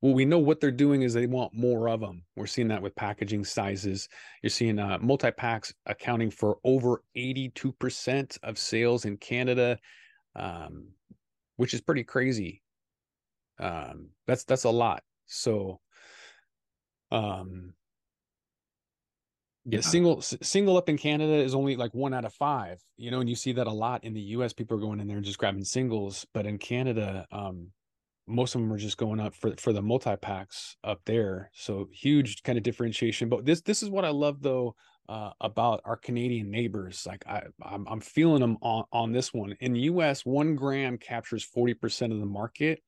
Well, 0.01 0.13
we 0.13 0.25
know 0.25 0.37
what 0.37 0.59
they're 0.59 0.71
doing 0.71 1.01
is 1.01 1.13
they 1.13 1.25
want 1.25 1.53
more 1.53 1.89
of 1.89 2.01
them. 2.01 2.23
We're 2.35 2.45
seeing 2.45 2.67
that 2.67 2.81
with 2.81 2.95
packaging 2.95 3.45
sizes. 3.45 4.07
You're 4.43 4.51
seeing 4.51 4.77
uh, 4.77 4.99
multi 5.01 5.31
packs 5.31 5.73
accounting 5.87 6.29
for 6.29 6.59
over 6.63 7.03
82% 7.15 8.37
of 8.43 8.59
sales 8.59 9.05
in 9.05 9.17
Canada, 9.17 9.79
um, 10.35 10.89
which 11.55 11.73
is 11.73 11.81
pretty 11.81 12.03
crazy. 12.03 12.61
Um, 13.59 14.09
that's 14.27 14.43
that's 14.43 14.65
a 14.65 14.69
lot. 14.69 15.03
So, 15.25 15.81
um, 17.11 17.73
Yeah. 19.65 19.79
the 19.79 19.83
single 19.83 20.21
single 20.21 20.77
up 20.77 20.87
in 20.89 20.97
Canada 20.97 21.33
is 21.33 21.53
only 21.55 21.75
like 21.75 21.93
one 21.93 22.13
out 22.13 22.23
of 22.23 22.33
five, 22.33 22.81
you 22.95 23.11
know, 23.11 23.19
and 23.19 23.27
you 23.27 23.35
see 23.35 23.51
that 23.53 23.67
a 23.67 23.71
lot 23.71 24.03
in 24.03 24.13
the 24.13 24.21
US. 24.21 24.53
People 24.53 24.77
are 24.77 24.81
going 24.81 24.99
in 24.99 25.07
there 25.07 25.17
and 25.17 25.25
just 25.25 25.39
grabbing 25.39 25.65
singles, 25.65 26.25
but 26.33 26.45
in 26.45 26.57
Canada, 26.57 27.25
um, 27.31 27.71
most 28.27 28.55
of 28.55 28.61
them 28.61 28.71
are 28.71 28.77
just 28.77 28.97
going 28.97 29.19
up 29.19 29.33
for 29.33 29.55
for 29.57 29.73
the 29.73 29.81
multi 29.81 30.15
packs 30.17 30.75
up 30.83 31.01
there. 31.05 31.49
So 31.53 31.87
huge 31.91 32.43
kind 32.43 32.57
of 32.57 32.63
differentiation. 32.63 33.29
But 33.29 33.45
this 33.45 33.61
this 33.61 33.81
is 33.81 33.89
what 33.89 34.05
I 34.05 34.09
love 34.09 34.41
though 34.41 34.75
uh, 35.09 35.31
about 35.39 35.81
our 35.85 35.97
Canadian 35.97 36.51
neighbors. 36.51 37.05
Like 37.05 37.25
I 37.27 37.43
I'm, 37.61 37.87
I'm 37.87 38.01
feeling 38.01 38.41
them 38.41 38.57
on 38.61 38.83
on 38.91 39.11
this 39.11 39.33
one. 39.33 39.55
In 39.61 39.73
the 39.73 39.81
US, 39.81 40.25
one 40.25 40.55
gram 40.55 40.97
captures 40.97 41.43
forty 41.43 41.73
percent 41.73 42.13
of 42.13 42.19
the 42.19 42.25
market. 42.25 42.81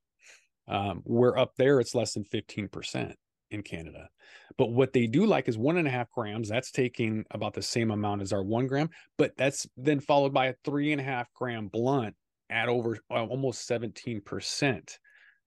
Um, 0.68 1.02
where 1.04 1.36
up 1.36 1.54
there 1.58 1.80
it's 1.80 1.96
less 1.96 2.14
than 2.14 2.26
fifteen 2.26 2.68
percent 2.68 3.16
in 3.50 3.64
Canada. 3.64 4.10
But 4.58 4.72
what 4.72 4.94
they 4.94 5.08
do 5.08 5.26
like 5.26 5.48
is 5.48 5.58
one 5.58 5.78
and 5.78 5.88
a 5.88 5.92
half 5.92 6.12
grams. 6.12 6.50
That's 6.50 6.72
taking 6.72 7.24
about 7.32 7.54
the 7.54 7.62
same 7.62 7.92
amount 7.92 8.22
as 8.22 8.34
our 8.34 8.44
one 8.44 8.68
gram, 8.68 8.90
but 9.18 9.36
that's 9.38 9.68
then 9.78 10.00
followed 10.00 10.34
by 10.34 10.48
a 10.48 10.56
three 10.64 10.92
and 10.92 11.02
a 11.02 11.04
half 11.04 11.34
gram 11.34 11.68
blunt 11.68 12.16
at 12.50 12.70
over 12.70 12.98
uh, 13.10 13.26
almost 13.26 13.70
17%. 13.70 14.98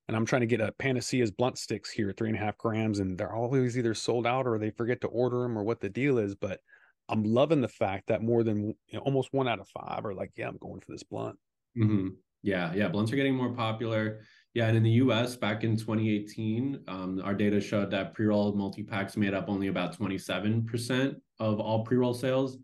And 0.09 0.17
I'm 0.17 0.27
trying 0.27 0.41
to 0.41 0.47
get 0.47 0.61
a 0.61 0.73
Panacea's 0.79 1.31
blunt 1.31 1.59
sticks 1.59 1.91
here, 1.91 2.13
three 2.13 2.29
and 2.29 2.37
a 2.37 2.41
half 2.41 2.59
grams, 2.59 2.99
and 2.99 3.17
they're 3.17 3.33
always 3.33 3.79
either 3.79 3.95
sold 3.95 4.27
out 4.27 4.47
or 4.47 4.59
they 4.59 4.71
forget 4.71 5.01
to 5.03 5.09
order 5.09 5.43
them 5.43 5.57
or 5.57 5.63
what 5.65 5.81
the 5.81 5.89
deal 5.89 6.19
is. 6.19 6.35
But 6.35 6.61
I'm 7.09 7.25
loving 7.25 7.61
the 7.61 7.69
fact 7.69 8.09
that 8.09 8.23
more 8.23 8.43
than 8.43 8.69
you 8.69 8.95
know, 8.95 9.01
almost 9.01 9.33
one 9.33 9.49
out 9.49 9.61
of 9.61 9.69
five 9.69 10.05
are 10.05 10.15
like, 10.15 10.33
yeah, 10.37 10.49
I'm 10.49 10.57
going 10.59 10.81
for 10.81 10.93
this 10.93 11.03
blunt. 11.05 11.39
hmm 11.77 12.09
Yeah, 12.43 12.73
yeah, 12.75 12.89
blunts 12.89 13.13
are 13.13 13.17
getting 13.17 13.37
more 13.37 13.53
popular. 13.55 14.21
Yeah, 14.55 14.67
and 14.67 14.77
in 14.77 14.83
the 14.83 14.91
U.S. 14.91 15.37
back 15.37 15.65
in 15.65 15.77
2018, 15.77 16.85
um, 16.89 17.21
our 17.25 17.35
data 17.35 17.61
showed 17.61 17.91
that 17.93 18.13
pre-roll 18.13 18.55
multi-packs 18.55 19.17
made 19.17 19.33
up 19.33 19.49
only 19.49 19.69
about 19.69 19.97
27% 19.97 21.17
of 21.39 21.59
all 21.59 21.85
pre-roll 21.85 22.13
sales, 22.13 22.59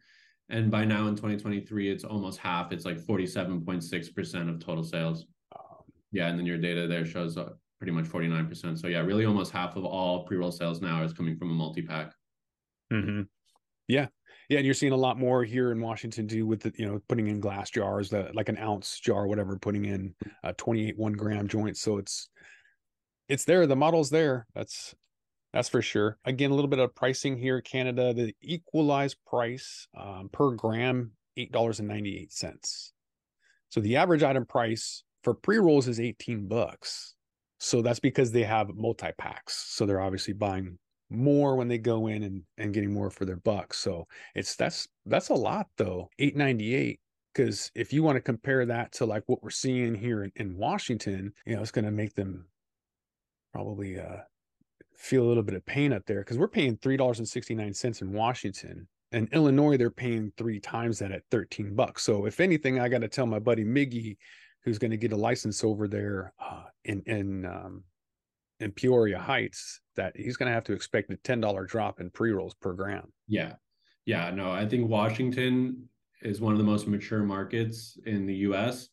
and 0.51 0.71
by 0.71 0.85
now 0.85 1.09
in 1.09 1.17
2023, 1.17 1.91
it's 1.91 2.05
almost 2.05 2.39
half. 2.39 2.73
It's 2.73 2.85
like 2.85 2.99
47.6% 2.99 4.51
of 4.51 4.59
total 4.61 4.85
sales. 4.85 5.27
Yeah, 6.13 6.29
and 6.29 6.39
then 6.39 6.47
your 6.47 6.59
data 6.59 6.87
there 6.87 7.05
shows 7.05 7.37
uh, 7.37 7.51
pretty 7.79 7.93
much 7.93 8.07
49%. 8.07 8.79
So 8.79 8.87
yeah, 8.89 9.01
really 9.01 9.25
almost 9.25 9.53
half 9.53 9.77
of 9.77 9.85
all 9.85 10.25
pre-roll 10.25 10.53
sales 10.53 10.81
now 10.81 11.03
is 11.03 11.13
coming 11.13 11.37
from 11.37 11.51
a 11.51 11.55
multi-pack. 11.55 12.13
Mm-hmm. 12.93 13.23
Yeah, 13.89 14.07
yeah, 14.49 14.59
and 14.59 14.65
you're 14.65 14.75
seeing 14.75 14.93
a 14.93 14.97
lot 14.97 15.19
more 15.19 15.45
here 15.45 15.73
in 15.73 15.81
Washington 15.81 16.27
too, 16.27 16.47
with 16.47 16.61
the 16.61 16.73
you 16.77 16.87
know 16.87 17.01
putting 17.09 17.29
in 17.29 17.41
glass 17.41 17.71
jars, 17.71 18.09
the 18.09 18.31
like 18.33 18.49
an 18.49 18.59
ounce 18.59 18.99
jar, 18.99 19.27
whatever, 19.27 19.59
putting 19.59 19.85
in 19.85 20.15
uh, 20.43 20.53
28 20.57 20.97
one 20.97 21.13
gram 21.13 21.49
joints. 21.49 21.81
So 21.81 21.99
it's 21.99 22.29
it's 23.29 23.45
there. 23.45 23.67
The 23.67 23.77
model's 23.77 24.09
there. 24.09 24.47
That's 24.55 24.95
that's 25.53 25.69
for 25.69 25.83
sure. 25.83 26.19
Again, 26.25 26.51
a 26.51 26.55
little 26.55 26.69
bit 26.69 26.79
of 26.79 26.95
pricing 26.95 27.37
here, 27.37 27.61
Canada. 27.61 28.15
The 28.15 28.35
equalized 28.41 29.19
price 29.27 29.87
um, 29.97 30.31
per 30.33 30.53
gram 30.53 31.13
eight 31.37 31.53
dollars 31.53 31.79
and 31.79 31.89
ninety 31.89 32.19
eight 32.19 32.33
cents. 32.33 32.93
So 33.69 33.81
the 33.81 33.97
average 33.97 34.23
item 34.23 34.47
price 34.47 35.05
for 35.23 35.35
pre 35.35 35.59
rolls 35.59 35.89
is 35.89 36.01
18 36.01 36.47
bucks. 36.47 37.15
So 37.59 37.83
that's 37.83 38.01
because 38.01 38.31
they 38.31 38.45
have 38.45 38.75
multi 38.75 39.11
packs. 39.19 39.67
So 39.69 39.85
they're 39.85 40.01
obviously 40.01 40.35
buying 40.35 40.79
more 41.11 41.57
when 41.57 41.69
they 41.69 41.79
go 41.79 42.07
in 42.07 42.23
and, 42.23 42.43
and 42.57 42.75
getting 42.75 42.93
more 42.93 43.11
for 43.11 43.25
their 43.25 43.37
bucks. 43.37 43.79
So 43.79 44.07
it's 44.35 44.57
that's 44.57 44.89
that's 45.07 45.31
a 45.31 45.35
lot 45.35 45.69
though. 45.77 46.09
898. 46.19 47.01
Because 47.35 47.71
if 47.75 47.93
you 47.93 48.03
want 48.03 48.17
to 48.17 48.21
compare 48.21 48.67
that 48.67 48.93
to 48.93 49.07
like 49.07 49.23
what 49.27 49.43
we're 49.43 49.51
seeing 49.51 49.95
here 49.95 50.25
in, 50.25 50.33
in 50.37 50.57
Washington, 50.57 51.33
you 51.47 51.57
know, 51.57 51.63
it's 51.63 51.71
gonna 51.71 51.91
make 51.91 52.15
them 52.15 52.47
probably 53.53 53.99
uh 53.99 54.19
feel 54.97 55.25
a 55.25 55.29
little 55.29 55.43
bit 55.43 55.55
of 55.55 55.65
pain 55.65 55.93
up 55.93 56.03
there 56.07 56.21
because 56.21 56.39
we're 56.39 56.49
paying 56.49 56.77
three 56.77 56.97
dollars 56.97 57.19
and 57.19 57.29
sixty 57.29 57.55
nine 57.55 57.75
cents 57.75 58.03
in 58.03 58.13
Washington. 58.13 58.89
In 59.13 59.29
Illinois, 59.33 59.79
they're 59.79 59.91
paying 59.91 60.33
three 60.37 60.61
times 60.61 60.99
that 60.99 61.13
at 61.13 61.23
13 61.31 61.75
bucks. 61.75 62.03
So 62.03 62.27
if 62.27 62.41
anything, 62.41 62.79
I 62.79 62.91
got 62.91 63.01
to 63.01 63.09
tell 63.09 63.25
my 63.25 63.39
buddy 63.39 63.65
Miggy, 63.65 64.19
who's 64.65 64.79
going 64.79 64.91
to 64.91 64.97
get 64.97 65.13
a 65.13 65.17
license 65.17 65.65
over 65.65 65.89
there 65.89 66.33
uh, 66.41 66.65
in 66.85 67.03
in 67.07 67.47
um, 67.47 67.85
in 68.61 68.73
Peoria 68.73 69.19
Heights, 69.19 69.81
that 69.97 70.17
he's 70.17 70.37
going 70.37 70.49
to 70.49 70.55
have 70.55 70.65
to 70.65 70.73
expect 70.73 71.11
a 71.11 71.17
ten 71.17 71.41
dollar 71.41 71.65
drop 71.65 72.01
in 72.01 72.11
pre 72.11 72.33
rolls 72.33 72.55
per 72.55 72.73
gram. 72.73 73.13
Yeah. 73.27 73.55
Yeah. 74.05 74.31
No, 74.31 74.51
I 74.51 74.67
think 74.67 74.89
Washington 74.89 75.89
is 76.23 76.41
one 76.41 76.53
of 76.53 76.59
the 76.59 76.65
most 76.65 76.87
mature 76.87 77.23
markets 77.23 77.99
in 78.07 78.27
the 78.27 78.35
US. 78.35 78.89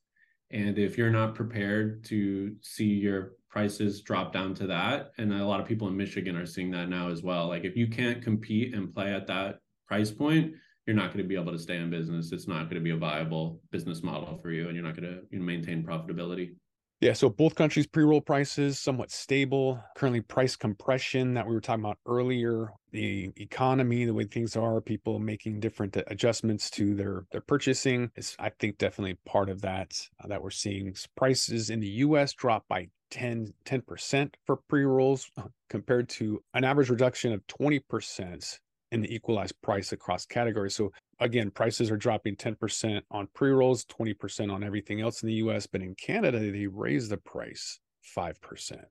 And 0.52 0.78
if 0.78 0.98
you're 0.98 1.10
not 1.10 1.36
prepared 1.36 2.04
to 2.06 2.56
see 2.62 2.86
your 2.86 3.34
prices 3.50 4.02
drop 4.02 4.32
down 4.32 4.54
to 4.56 4.68
that, 4.68 5.12
and 5.18 5.34
a 5.34 5.46
lot 5.46 5.60
of 5.60 5.66
people 5.66 5.88
in 5.88 5.98
Michigan 5.98 6.36
are 6.36 6.46
seeing 6.46 6.70
that 6.72 6.90
now 6.90 7.10
as 7.10 7.24
well. 7.24 7.48
Like 7.48 7.64
if 7.64 7.76
you 7.76 7.88
can't 7.88 8.22
compete 8.22 8.74
and 8.74 8.94
play 8.94 9.14
at 9.14 9.28
that 9.28 9.60
price 9.88 10.12
point, 10.12 10.54
you're 10.86 10.96
not 10.96 11.08
going 11.08 11.24
to 11.24 11.27
be 11.27 11.36
able 11.36 11.51
to 11.51 11.60
stay 11.60 11.77
in 11.77 11.89
business. 11.89 12.32
It's 12.32 12.48
not 12.48 12.63
going 12.63 12.75
to 12.75 12.82
be 12.82 12.92
a 12.92 12.98
viable 12.98 13.60
business 13.72 14.04
model 14.04 14.38
for 14.42 14.51
you, 14.51 14.68
and 14.68 14.75
you're 14.75 14.86
not 14.86 14.96
going 14.96 15.10
to 15.10 15.22
you 15.32 15.39
know, 15.39 15.46
maintain 15.46 15.84
profitability. 15.84 16.56
Yeah, 17.01 17.13
so 17.13 17.30
both 17.30 17.56
countries 17.56 17.86
pre-roll 17.86 18.22
prices 18.22 18.80
somewhat 18.80 19.12
stable. 19.12 19.84
Currently 19.98 20.22
price 20.22 20.56
compression 20.56 21.34
that 21.34 21.46
we 21.46 21.54
were 21.54 21.60
talking 21.60 21.84
about 21.84 21.98
earlier, 22.08 22.72
the 22.92 23.32
economy, 23.36 24.06
the 24.06 24.13
way 24.13 24.24
things 24.24 24.56
are, 24.56 24.80
people 24.80 25.20
making 25.20 25.60
different 25.60 25.98
adjustments 26.08 26.70
to 26.72 26.96
their 26.96 27.25
their 27.32 27.42
purchasing 27.42 28.12
is 28.15 28.36
I 28.39 28.50
think 28.50 28.77
definitely 28.77 29.18
part 29.25 29.50
of 29.50 29.62
that 29.62 29.94
uh, 30.24 30.27
that 30.27 30.42
we're 30.42 30.51
seeing. 30.51 30.96
Prices 31.18 31.70
in 31.70 31.82
the 31.82 31.88
US 31.88 32.34
drop 32.34 32.65
by 32.70 32.88
10 33.12 33.54
10% 33.65 34.34
for 34.46 34.58
pre-rolls 34.70 35.30
uh, 35.38 35.44
compared 35.70 36.10
to 36.10 36.42
an 36.54 36.63
average 36.63 36.89
reduction 36.89 37.34
of 37.34 37.46
20% 37.48 38.60
the 39.02 39.14
equalized 39.14 39.60
price 39.62 39.92
across 39.92 40.25
categories. 40.25 40.75
So 40.75 40.92
again, 41.20 41.52
prices 41.52 41.92
are 41.92 41.98
dropping 41.98 42.36
10% 42.36 43.02
on 43.12 43.28
pre 43.34 43.52
rolls, 43.52 43.86
20% 43.86 44.52
on 44.52 44.64
everything 44.64 45.02
else 45.02 45.24
in 45.24 45.28
the 45.28 45.36
US. 45.36 45.68
But 45.68 45.82
in 45.82 45.96
Canada, 45.96 46.40
they 46.40 46.68
raised 46.68 47.12
the 47.12 47.18
price 47.18 47.80
5%. 48.16 48.84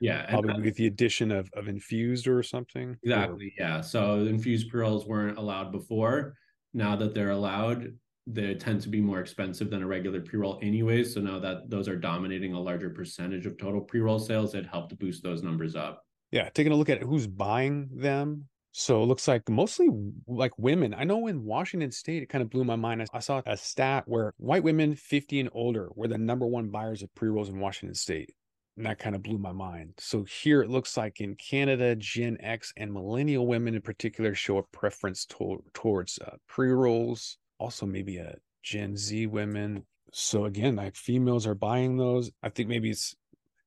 Yeah. 0.00 0.26
Probably 0.28 0.62
with 0.62 0.76
the 0.76 0.86
addition 0.86 1.30
of, 1.30 1.50
of 1.54 1.68
infused 1.68 2.26
or 2.26 2.42
something. 2.42 2.96
Exactly. 3.02 3.46
Or... 3.46 3.62
Yeah. 3.62 3.80
So 3.80 4.20
infused 4.26 4.70
pre 4.70 4.80
rolls 4.80 5.06
weren't 5.06 5.38
allowed 5.38 5.72
before. 5.72 6.36
Now 6.72 6.96
that 6.96 7.14
they're 7.14 7.30
allowed, 7.30 7.94
they 8.26 8.54
tend 8.54 8.80
to 8.82 8.88
be 8.88 9.00
more 9.00 9.20
expensive 9.20 9.70
than 9.70 9.82
a 9.82 9.86
regular 9.86 10.20
pre 10.20 10.38
roll, 10.38 10.58
anyways. 10.62 11.14
So 11.14 11.20
now 11.20 11.38
that 11.40 11.70
those 11.70 11.88
are 11.88 11.96
dominating 11.96 12.54
a 12.54 12.60
larger 12.60 12.90
percentage 12.90 13.46
of 13.46 13.56
total 13.58 13.80
pre 13.80 14.00
roll 14.00 14.18
sales, 14.18 14.54
it 14.54 14.66
helped 14.66 14.98
boost 14.98 15.22
those 15.22 15.42
numbers 15.42 15.76
up. 15.76 16.02
Yeah. 16.32 16.48
Taking 16.50 16.72
a 16.72 16.76
look 16.76 16.88
at 16.88 17.02
who's 17.02 17.26
buying 17.26 17.88
them, 17.92 18.48
so 18.76 19.00
it 19.04 19.06
looks 19.06 19.28
like 19.28 19.48
mostly 19.48 19.88
like 20.26 20.58
women. 20.58 20.94
I 20.94 21.04
know 21.04 21.28
in 21.28 21.44
Washington 21.44 21.92
state, 21.92 22.24
it 22.24 22.28
kind 22.28 22.42
of 22.42 22.50
blew 22.50 22.64
my 22.64 22.74
mind. 22.74 23.06
I 23.14 23.20
saw 23.20 23.40
a 23.46 23.56
stat 23.56 24.02
where 24.06 24.34
white 24.38 24.64
women 24.64 24.96
50 24.96 25.38
and 25.38 25.50
older 25.52 25.90
were 25.94 26.08
the 26.08 26.18
number 26.18 26.44
one 26.44 26.70
buyers 26.70 27.00
of 27.00 27.14
pre 27.14 27.28
rolls 27.28 27.48
in 27.48 27.60
Washington 27.60 27.94
state. 27.94 28.34
And 28.76 28.84
that 28.84 28.98
kind 28.98 29.14
of 29.14 29.22
blew 29.22 29.38
my 29.38 29.52
mind. 29.52 29.94
So 29.98 30.24
here 30.24 30.60
it 30.60 30.70
looks 30.70 30.96
like 30.96 31.20
in 31.20 31.36
Canada, 31.36 31.94
Gen 31.94 32.36
X 32.40 32.72
and 32.76 32.92
millennial 32.92 33.46
women 33.46 33.76
in 33.76 33.80
particular 33.80 34.34
show 34.34 34.58
a 34.58 34.64
preference 34.64 35.24
to- 35.26 35.62
towards 35.72 36.18
uh, 36.18 36.34
pre 36.48 36.70
rolls. 36.70 37.38
Also, 37.60 37.86
maybe 37.86 38.16
a 38.16 38.34
Gen 38.64 38.96
Z 38.96 39.28
women. 39.28 39.84
So 40.10 40.46
again, 40.46 40.74
like 40.74 40.96
females 40.96 41.46
are 41.46 41.54
buying 41.54 41.96
those. 41.96 42.32
I 42.42 42.48
think 42.48 42.68
maybe 42.68 42.90
it's 42.90 43.14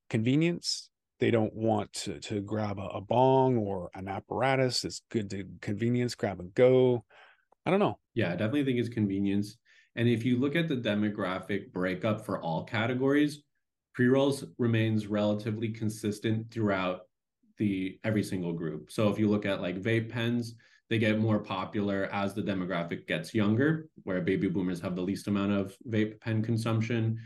convenience 0.10 0.90
they 1.20 1.32
don't 1.32 1.54
want 1.54 1.92
to, 1.94 2.20
to 2.20 2.42
grab 2.42 2.80
a, 2.80 2.88
a, 2.88 3.02
bong 3.02 3.58
or 3.58 3.90
an 3.96 4.08
apparatus 4.08 4.84
it's 4.84 5.02
good 5.10 5.30
to 5.30 5.46
convenience 5.62 6.16
grab 6.16 6.40
and 6.40 6.54
go. 6.54 7.04
I 7.66 7.72
don't 7.72 7.80
know. 7.80 8.00
Yeah 8.14 8.30
i 8.30 8.32
definitely 8.32 8.66
think 8.66 8.80
it's 8.80 8.90
convenience. 8.90 9.58
And 9.96 10.08
if 10.08 10.24
you 10.24 10.38
look 10.38 10.56
at 10.56 10.68
the 10.68 10.76
demographic 10.76 11.72
breakup 11.72 12.26
for 12.26 12.40
all 12.42 12.64
categories 12.64 13.44
pre-rolls 13.94 14.44
remains 14.60 15.08
relatively 15.08 15.70
consistent 15.70 16.52
throughout 16.52 17.02
the 17.58 18.00
every 18.04 18.22
single 18.22 18.54
group. 18.54 18.92
So 18.92 19.10
if 19.10 19.18
you 19.18 19.28
look 19.28 19.46
at 19.46 19.62
like 19.62 19.82
vape 19.82 20.10
pens 20.10 20.56
they 20.90 20.98
get 20.98 21.20
more 21.20 21.40
popular 21.40 22.10
as 22.14 22.34
the 22.34 22.42
demographic 22.42 23.08
gets 23.08 23.34
younger 23.34 23.90
where 24.04 24.22
baby 24.22 24.48
boomers 24.48 24.80
have 24.80 24.96
the 24.96 25.02
least 25.02 25.28
amount 25.28 25.52
of 25.52 25.76
vape 25.90 26.20
pen 26.22 26.42
consumption 26.42 27.20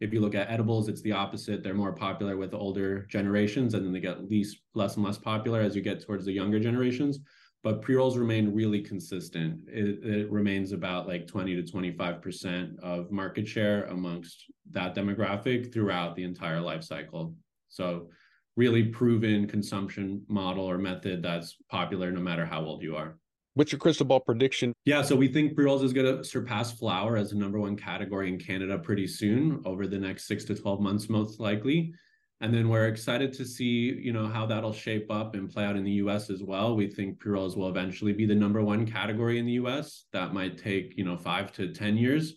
If 0.00 0.12
you 0.12 0.20
look 0.20 0.34
at 0.34 0.50
edibles, 0.50 0.88
it's 0.88 1.00
the 1.00 1.12
opposite. 1.12 1.62
They're 1.62 1.74
more 1.74 1.92
popular 1.92 2.36
with 2.36 2.52
older 2.52 3.06
generations, 3.06 3.74
and 3.74 3.84
then 3.84 3.92
they 3.92 4.00
get 4.00 4.28
least 4.28 4.58
less 4.74 4.96
and 4.96 5.04
less 5.04 5.18
popular 5.18 5.60
as 5.60 5.74
you 5.74 5.82
get 5.82 6.04
towards 6.04 6.26
the 6.26 6.32
younger 6.32 6.60
generations. 6.60 7.20
But 7.62 7.82
pre 7.82 7.96
rolls 7.96 8.18
remain 8.18 8.54
really 8.54 8.80
consistent. 8.80 9.60
It, 9.66 10.04
it 10.04 10.30
remains 10.30 10.72
about 10.72 11.08
like 11.08 11.26
20 11.26 11.56
to 11.56 11.72
25% 11.72 12.78
of 12.80 13.10
market 13.10 13.48
share 13.48 13.84
amongst 13.86 14.44
that 14.70 14.94
demographic 14.94 15.72
throughout 15.72 16.14
the 16.14 16.24
entire 16.24 16.60
life 16.60 16.84
cycle. 16.84 17.34
So, 17.68 18.10
really 18.56 18.84
proven 18.84 19.46
consumption 19.46 20.24
model 20.28 20.64
or 20.64 20.78
method 20.78 21.22
that's 21.22 21.56
popular 21.70 22.10
no 22.10 22.20
matter 22.20 22.46
how 22.46 22.62
old 22.62 22.82
you 22.82 22.96
are. 22.96 23.18
What's 23.56 23.72
your 23.72 23.78
crystal 23.78 24.04
ball 24.04 24.20
prediction? 24.20 24.74
Yeah, 24.84 25.00
so 25.00 25.16
we 25.16 25.28
think 25.28 25.54
pre-rolls 25.54 25.82
is 25.82 25.94
going 25.94 26.18
to 26.18 26.22
surpass 26.22 26.72
flower 26.72 27.16
as 27.16 27.30
the 27.30 27.36
number 27.36 27.58
one 27.58 27.74
category 27.74 28.28
in 28.28 28.38
Canada 28.38 28.76
pretty 28.76 29.06
soon 29.06 29.62
over 29.64 29.86
the 29.86 29.96
next 29.96 30.26
six 30.26 30.44
to 30.44 30.54
12 30.54 30.78
months, 30.78 31.08
most 31.08 31.40
likely. 31.40 31.94
And 32.42 32.52
then 32.52 32.68
we're 32.68 32.88
excited 32.88 33.32
to 33.32 33.46
see, 33.46 33.94
you 33.98 34.12
know, 34.12 34.26
how 34.26 34.44
that'll 34.44 34.74
shape 34.74 35.10
up 35.10 35.34
and 35.34 35.50
play 35.50 35.64
out 35.64 35.74
in 35.74 35.84
the 35.84 35.92
US 35.92 36.28
as 36.28 36.42
well. 36.42 36.76
We 36.76 36.86
think 36.86 37.18
pre-rolls 37.18 37.56
will 37.56 37.70
eventually 37.70 38.12
be 38.12 38.26
the 38.26 38.34
number 38.34 38.62
one 38.62 38.84
category 38.84 39.38
in 39.38 39.46
the 39.46 39.52
US. 39.52 40.04
That 40.12 40.34
might 40.34 40.58
take, 40.58 40.92
you 40.98 41.04
know, 41.06 41.16
five 41.16 41.50
to 41.52 41.72
10 41.72 41.96
years. 41.96 42.34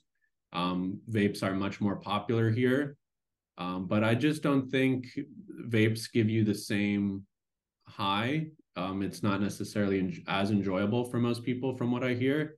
Um, 0.53 1.01
vapes 1.11 1.43
are 1.43 1.53
much 1.53 1.81
more 1.81 1.97
popular 1.97 2.49
here. 2.49 2.95
Um, 3.57 3.87
but 3.87 4.05
I 4.05 4.15
just 4.15 4.41
don't 4.41 4.71
think 4.71 5.07
vapes 5.67 6.09
give 6.09 6.29
you 6.29 6.45
the 6.45 6.55
same 6.55 7.25
high 7.89 8.45
um, 8.75 9.01
it's 9.01 9.23
not 9.23 9.41
necessarily 9.41 9.99
en- 9.99 10.23
as 10.27 10.51
enjoyable 10.51 11.03
for 11.03 11.19
most 11.19 11.43
people, 11.43 11.75
from 11.75 11.91
what 11.91 12.03
I 12.03 12.13
hear. 12.13 12.55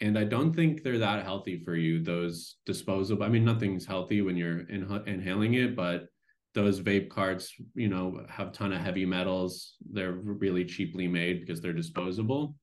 And 0.00 0.18
I 0.18 0.24
don't 0.24 0.54
think 0.54 0.82
they're 0.82 0.98
that 0.98 1.24
healthy 1.24 1.62
for 1.64 1.76
you. 1.76 2.02
Those 2.02 2.56
disposable, 2.66 3.22
I 3.22 3.28
mean, 3.28 3.44
nothing's 3.44 3.86
healthy 3.86 4.22
when 4.22 4.36
you're 4.36 4.60
in- 4.68 5.02
inhaling 5.06 5.54
it, 5.54 5.76
but 5.76 6.06
those 6.54 6.80
vape 6.80 7.08
carts, 7.08 7.54
you 7.74 7.88
know, 7.88 8.24
have 8.28 8.52
ton 8.52 8.72
of 8.72 8.80
heavy 8.80 9.04
metals. 9.04 9.74
They're 9.90 10.12
really 10.12 10.64
cheaply 10.64 11.08
made 11.08 11.40
because 11.40 11.60
they're 11.60 11.72
disposable. 11.72 12.56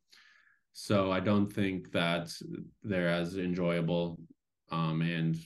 So 0.73 1.11
I 1.11 1.19
don't 1.19 1.51
think 1.51 1.91
that 1.91 2.31
they're 2.83 3.09
as 3.09 3.37
enjoyable 3.37 4.17
um, 4.71 5.01
and 5.01 5.37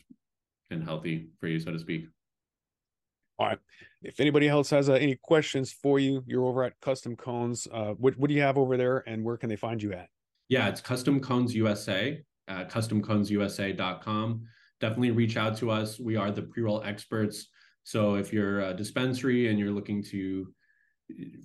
and 0.72 0.84
healthy 0.84 1.30
for 1.40 1.48
you, 1.48 1.60
so 1.60 1.72
to 1.72 1.80
speak. 1.80 2.06
All 3.38 3.48
right. 3.48 3.60
If 4.02 4.20
anybody 4.20 4.48
else 4.48 4.70
has 4.70 4.90
uh, 4.90 4.94
any 4.94 5.16
questions 5.16 5.72
for 5.72 6.00
you, 6.00 6.24
you're 6.26 6.46
over 6.46 6.64
at 6.64 6.80
Custom 6.80 7.16
Cones. 7.16 7.68
Uh, 7.72 7.94
what, 7.94 8.18
what 8.18 8.30
do 8.30 8.34
you 8.34 8.42
have 8.42 8.58
over 8.58 8.78
there 8.78 9.04
and 9.08 9.24
where 9.24 9.38
can 9.38 9.50
they 9.50 9.56
find 9.56 9.82
you 9.82 9.94
at? 9.94 10.10
Yeah, 10.48 10.70
it's 10.70 10.80
Custom 10.80 11.20
Cones 11.20 11.54
USA 11.56 12.22
at 12.48 12.72
customconesusa.com. 12.72 14.42
Definitely 14.80 15.12
reach 15.12 15.38
out 15.38 15.58
to 15.58 15.72
us. 15.72 16.00
We 16.00 16.16
are 16.16 16.32
the 16.32 16.44
pre 16.44 16.64
roll 16.64 16.84
experts. 16.84 17.48
So 17.84 18.16
if 18.16 18.32
you're 18.32 18.62
a 18.62 18.74
dispensary 18.74 19.50
and 19.50 19.60
you're 19.60 19.72
looking 19.72 20.04
to 20.06 20.54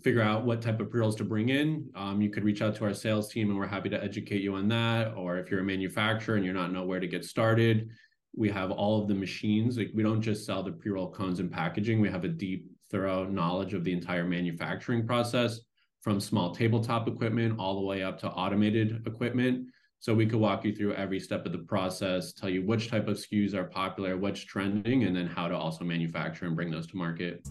figure 0.02 0.22
out 0.22 0.44
what 0.44 0.62
type 0.62 0.80
of 0.80 0.90
pre 0.90 1.00
rolls 1.00 1.16
to 1.16 1.24
bring 1.24 1.48
in, 1.48 1.88
um, 1.94 2.20
you 2.20 2.30
could 2.30 2.44
reach 2.44 2.62
out 2.62 2.74
to 2.76 2.84
our 2.84 2.94
sales 2.94 3.30
team 3.30 3.50
and 3.50 3.58
we're 3.58 3.66
happy 3.66 3.88
to 3.88 4.02
educate 4.02 4.42
you 4.42 4.54
on 4.54 4.68
that. 4.68 5.14
Or 5.16 5.38
if 5.38 5.50
you're 5.50 5.60
a 5.60 5.64
manufacturer 5.64 6.36
and 6.36 6.44
you're 6.44 6.54
not 6.54 6.72
know 6.72 6.84
where 6.84 7.00
to 7.00 7.08
get 7.08 7.24
started, 7.24 7.90
we 8.34 8.48
have 8.50 8.70
all 8.70 9.00
of 9.00 9.08
the 9.08 9.14
machines. 9.14 9.76
Like 9.78 9.90
we 9.94 10.02
don't 10.02 10.22
just 10.22 10.46
sell 10.46 10.62
the 10.62 10.72
pre-roll 10.72 11.10
cones 11.10 11.40
and 11.40 11.50
packaging. 11.50 12.00
We 12.00 12.10
have 12.10 12.24
a 12.24 12.28
deep, 12.28 12.70
thorough 12.90 13.24
knowledge 13.24 13.74
of 13.74 13.84
the 13.84 13.92
entire 13.92 14.24
manufacturing 14.24 15.06
process 15.06 15.60
from 16.00 16.20
small 16.20 16.54
tabletop 16.54 17.08
equipment 17.08 17.58
all 17.58 17.80
the 17.80 17.86
way 17.86 18.02
up 18.02 18.18
to 18.20 18.28
automated 18.28 19.06
equipment. 19.06 19.66
So 20.02 20.14
we 20.14 20.24
could 20.24 20.40
walk 20.40 20.64
you 20.64 20.74
through 20.74 20.94
every 20.94 21.20
step 21.20 21.44
of 21.44 21.52
the 21.52 21.58
process, 21.58 22.32
tell 22.32 22.48
you 22.48 22.64
which 22.64 22.88
type 22.88 23.06
of 23.06 23.18
SKUs 23.18 23.52
are 23.52 23.64
popular, 23.64 24.16
what's 24.16 24.40
trending, 24.40 25.04
and 25.04 25.14
then 25.14 25.26
how 25.26 25.46
to 25.46 25.54
also 25.54 25.84
manufacture 25.84 26.46
and 26.46 26.56
bring 26.56 26.70
those 26.70 26.86
to 26.86 26.96
market. 26.96 27.46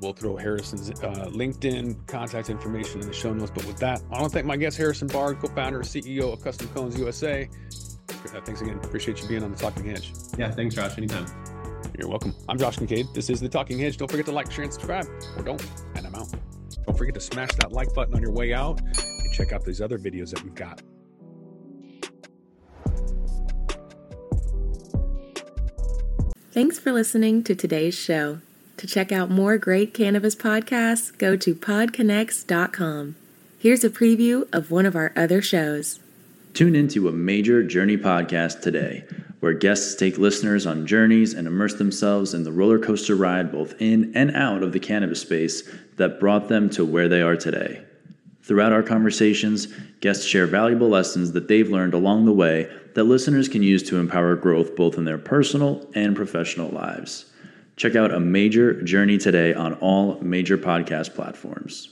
We'll 0.00 0.12
throw 0.12 0.36
Harrison's 0.36 0.90
uh, 0.90 1.30
LinkedIn 1.30 2.08
contact 2.08 2.50
information 2.50 3.00
in 3.00 3.06
the 3.06 3.14
show 3.14 3.32
notes. 3.32 3.52
But 3.54 3.64
with 3.64 3.78
that, 3.78 4.02
I 4.10 4.20
want 4.20 4.24
to 4.24 4.30
thank 4.30 4.46
my 4.46 4.56
guest, 4.56 4.76
Harrison 4.76 5.06
Bard, 5.06 5.38
co-founder, 5.38 5.78
and 5.78 5.88
CEO 5.88 6.32
of 6.32 6.42
Custom 6.42 6.68
Cones 6.68 6.98
USA. 6.98 7.48
Uh, 8.34 8.40
thanks 8.40 8.60
again. 8.60 8.78
Appreciate 8.82 9.20
you 9.22 9.28
being 9.28 9.42
on 9.42 9.52
the 9.52 9.58
Talking 9.58 9.84
Hedge. 9.84 10.12
Yeah, 10.38 10.50
thanks, 10.50 10.74
Josh. 10.74 10.96
Anytime. 10.98 11.26
You're 11.98 12.08
welcome. 12.08 12.34
I'm 12.48 12.58
Josh 12.58 12.76
Kincaid. 12.76 13.06
This 13.14 13.30
is 13.30 13.40
the 13.40 13.48
Talking 13.48 13.78
Hedge. 13.78 13.96
Don't 13.96 14.10
forget 14.10 14.26
to 14.26 14.32
like, 14.32 14.50
share, 14.50 14.64
and 14.64 14.72
subscribe, 14.72 15.06
or 15.36 15.42
don't. 15.42 15.64
And 15.94 16.06
I'm 16.06 16.14
out. 16.14 16.28
Don't 16.86 16.96
forget 16.96 17.14
to 17.14 17.20
smash 17.20 17.50
that 17.56 17.72
like 17.72 17.92
button 17.94 18.14
on 18.14 18.22
your 18.22 18.32
way 18.32 18.52
out 18.52 18.80
and 18.80 19.32
check 19.32 19.52
out 19.52 19.64
these 19.64 19.80
other 19.80 19.98
videos 19.98 20.30
that 20.30 20.42
we've 20.42 20.54
got. 20.54 20.82
Thanks 26.52 26.78
for 26.78 26.92
listening 26.92 27.42
to 27.44 27.54
today's 27.54 27.94
show. 27.94 28.40
To 28.78 28.86
check 28.86 29.12
out 29.12 29.30
more 29.30 29.58
great 29.58 29.92
cannabis 29.94 30.34
podcasts, 30.34 31.16
go 31.16 31.36
to 31.36 31.54
podconnects.com. 31.54 33.16
Here's 33.58 33.84
a 33.84 33.90
preview 33.90 34.48
of 34.54 34.70
one 34.70 34.86
of 34.86 34.94
our 34.94 35.12
other 35.16 35.42
shows. 35.42 35.98
Tune 36.56 36.74
into 36.74 37.06
a 37.06 37.12
major 37.12 37.62
journey 37.62 37.98
podcast 37.98 38.62
today, 38.62 39.04
where 39.40 39.52
guests 39.52 39.94
take 39.94 40.16
listeners 40.16 40.64
on 40.64 40.86
journeys 40.86 41.34
and 41.34 41.46
immerse 41.46 41.74
themselves 41.74 42.32
in 42.32 42.44
the 42.44 42.50
roller 42.50 42.78
coaster 42.78 43.14
ride 43.14 43.52
both 43.52 43.74
in 43.78 44.10
and 44.16 44.34
out 44.34 44.62
of 44.62 44.72
the 44.72 44.80
cannabis 44.80 45.20
space 45.20 45.68
that 45.96 46.18
brought 46.18 46.48
them 46.48 46.70
to 46.70 46.82
where 46.82 47.08
they 47.08 47.20
are 47.20 47.36
today. 47.36 47.82
Throughout 48.40 48.72
our 48.72 48.82
conversations, 48.82 49.66
guests 50.00 50.24
share 50.24 50.46
valuable 50.46 50.88
lessons 50.88 51.32
that 51.32 51.46
they've 51.46 51.68
learned 51.68 51.92
along 51.92 52.24
the 52.24 52.32
way 52.32 52.74
that 52.94 53.04
listeners 53.04 53.50
can 53.50 53.62
use 53.62 53.82
to 53.82 53.98
empower 53.98 54.34
growth 54.34 54.74
both 54.74 54.96
in 54.96 55.04
their 55.04 55.18
personal 55.18 55.86
and 55.94 56.16
professional 56.16 56.70
lives. 56.70 57.30
Check 57.76 57.96
out 57.96 58.14
a 58.14 58.18
major 58.18 58.80
journey 58.80 59.18
today 59.18 59.52
on 59.52 59.74
all 59.74 60.18
major 60.22 60.56
podcast 60.56 61.14
platforms. 61.14 61.90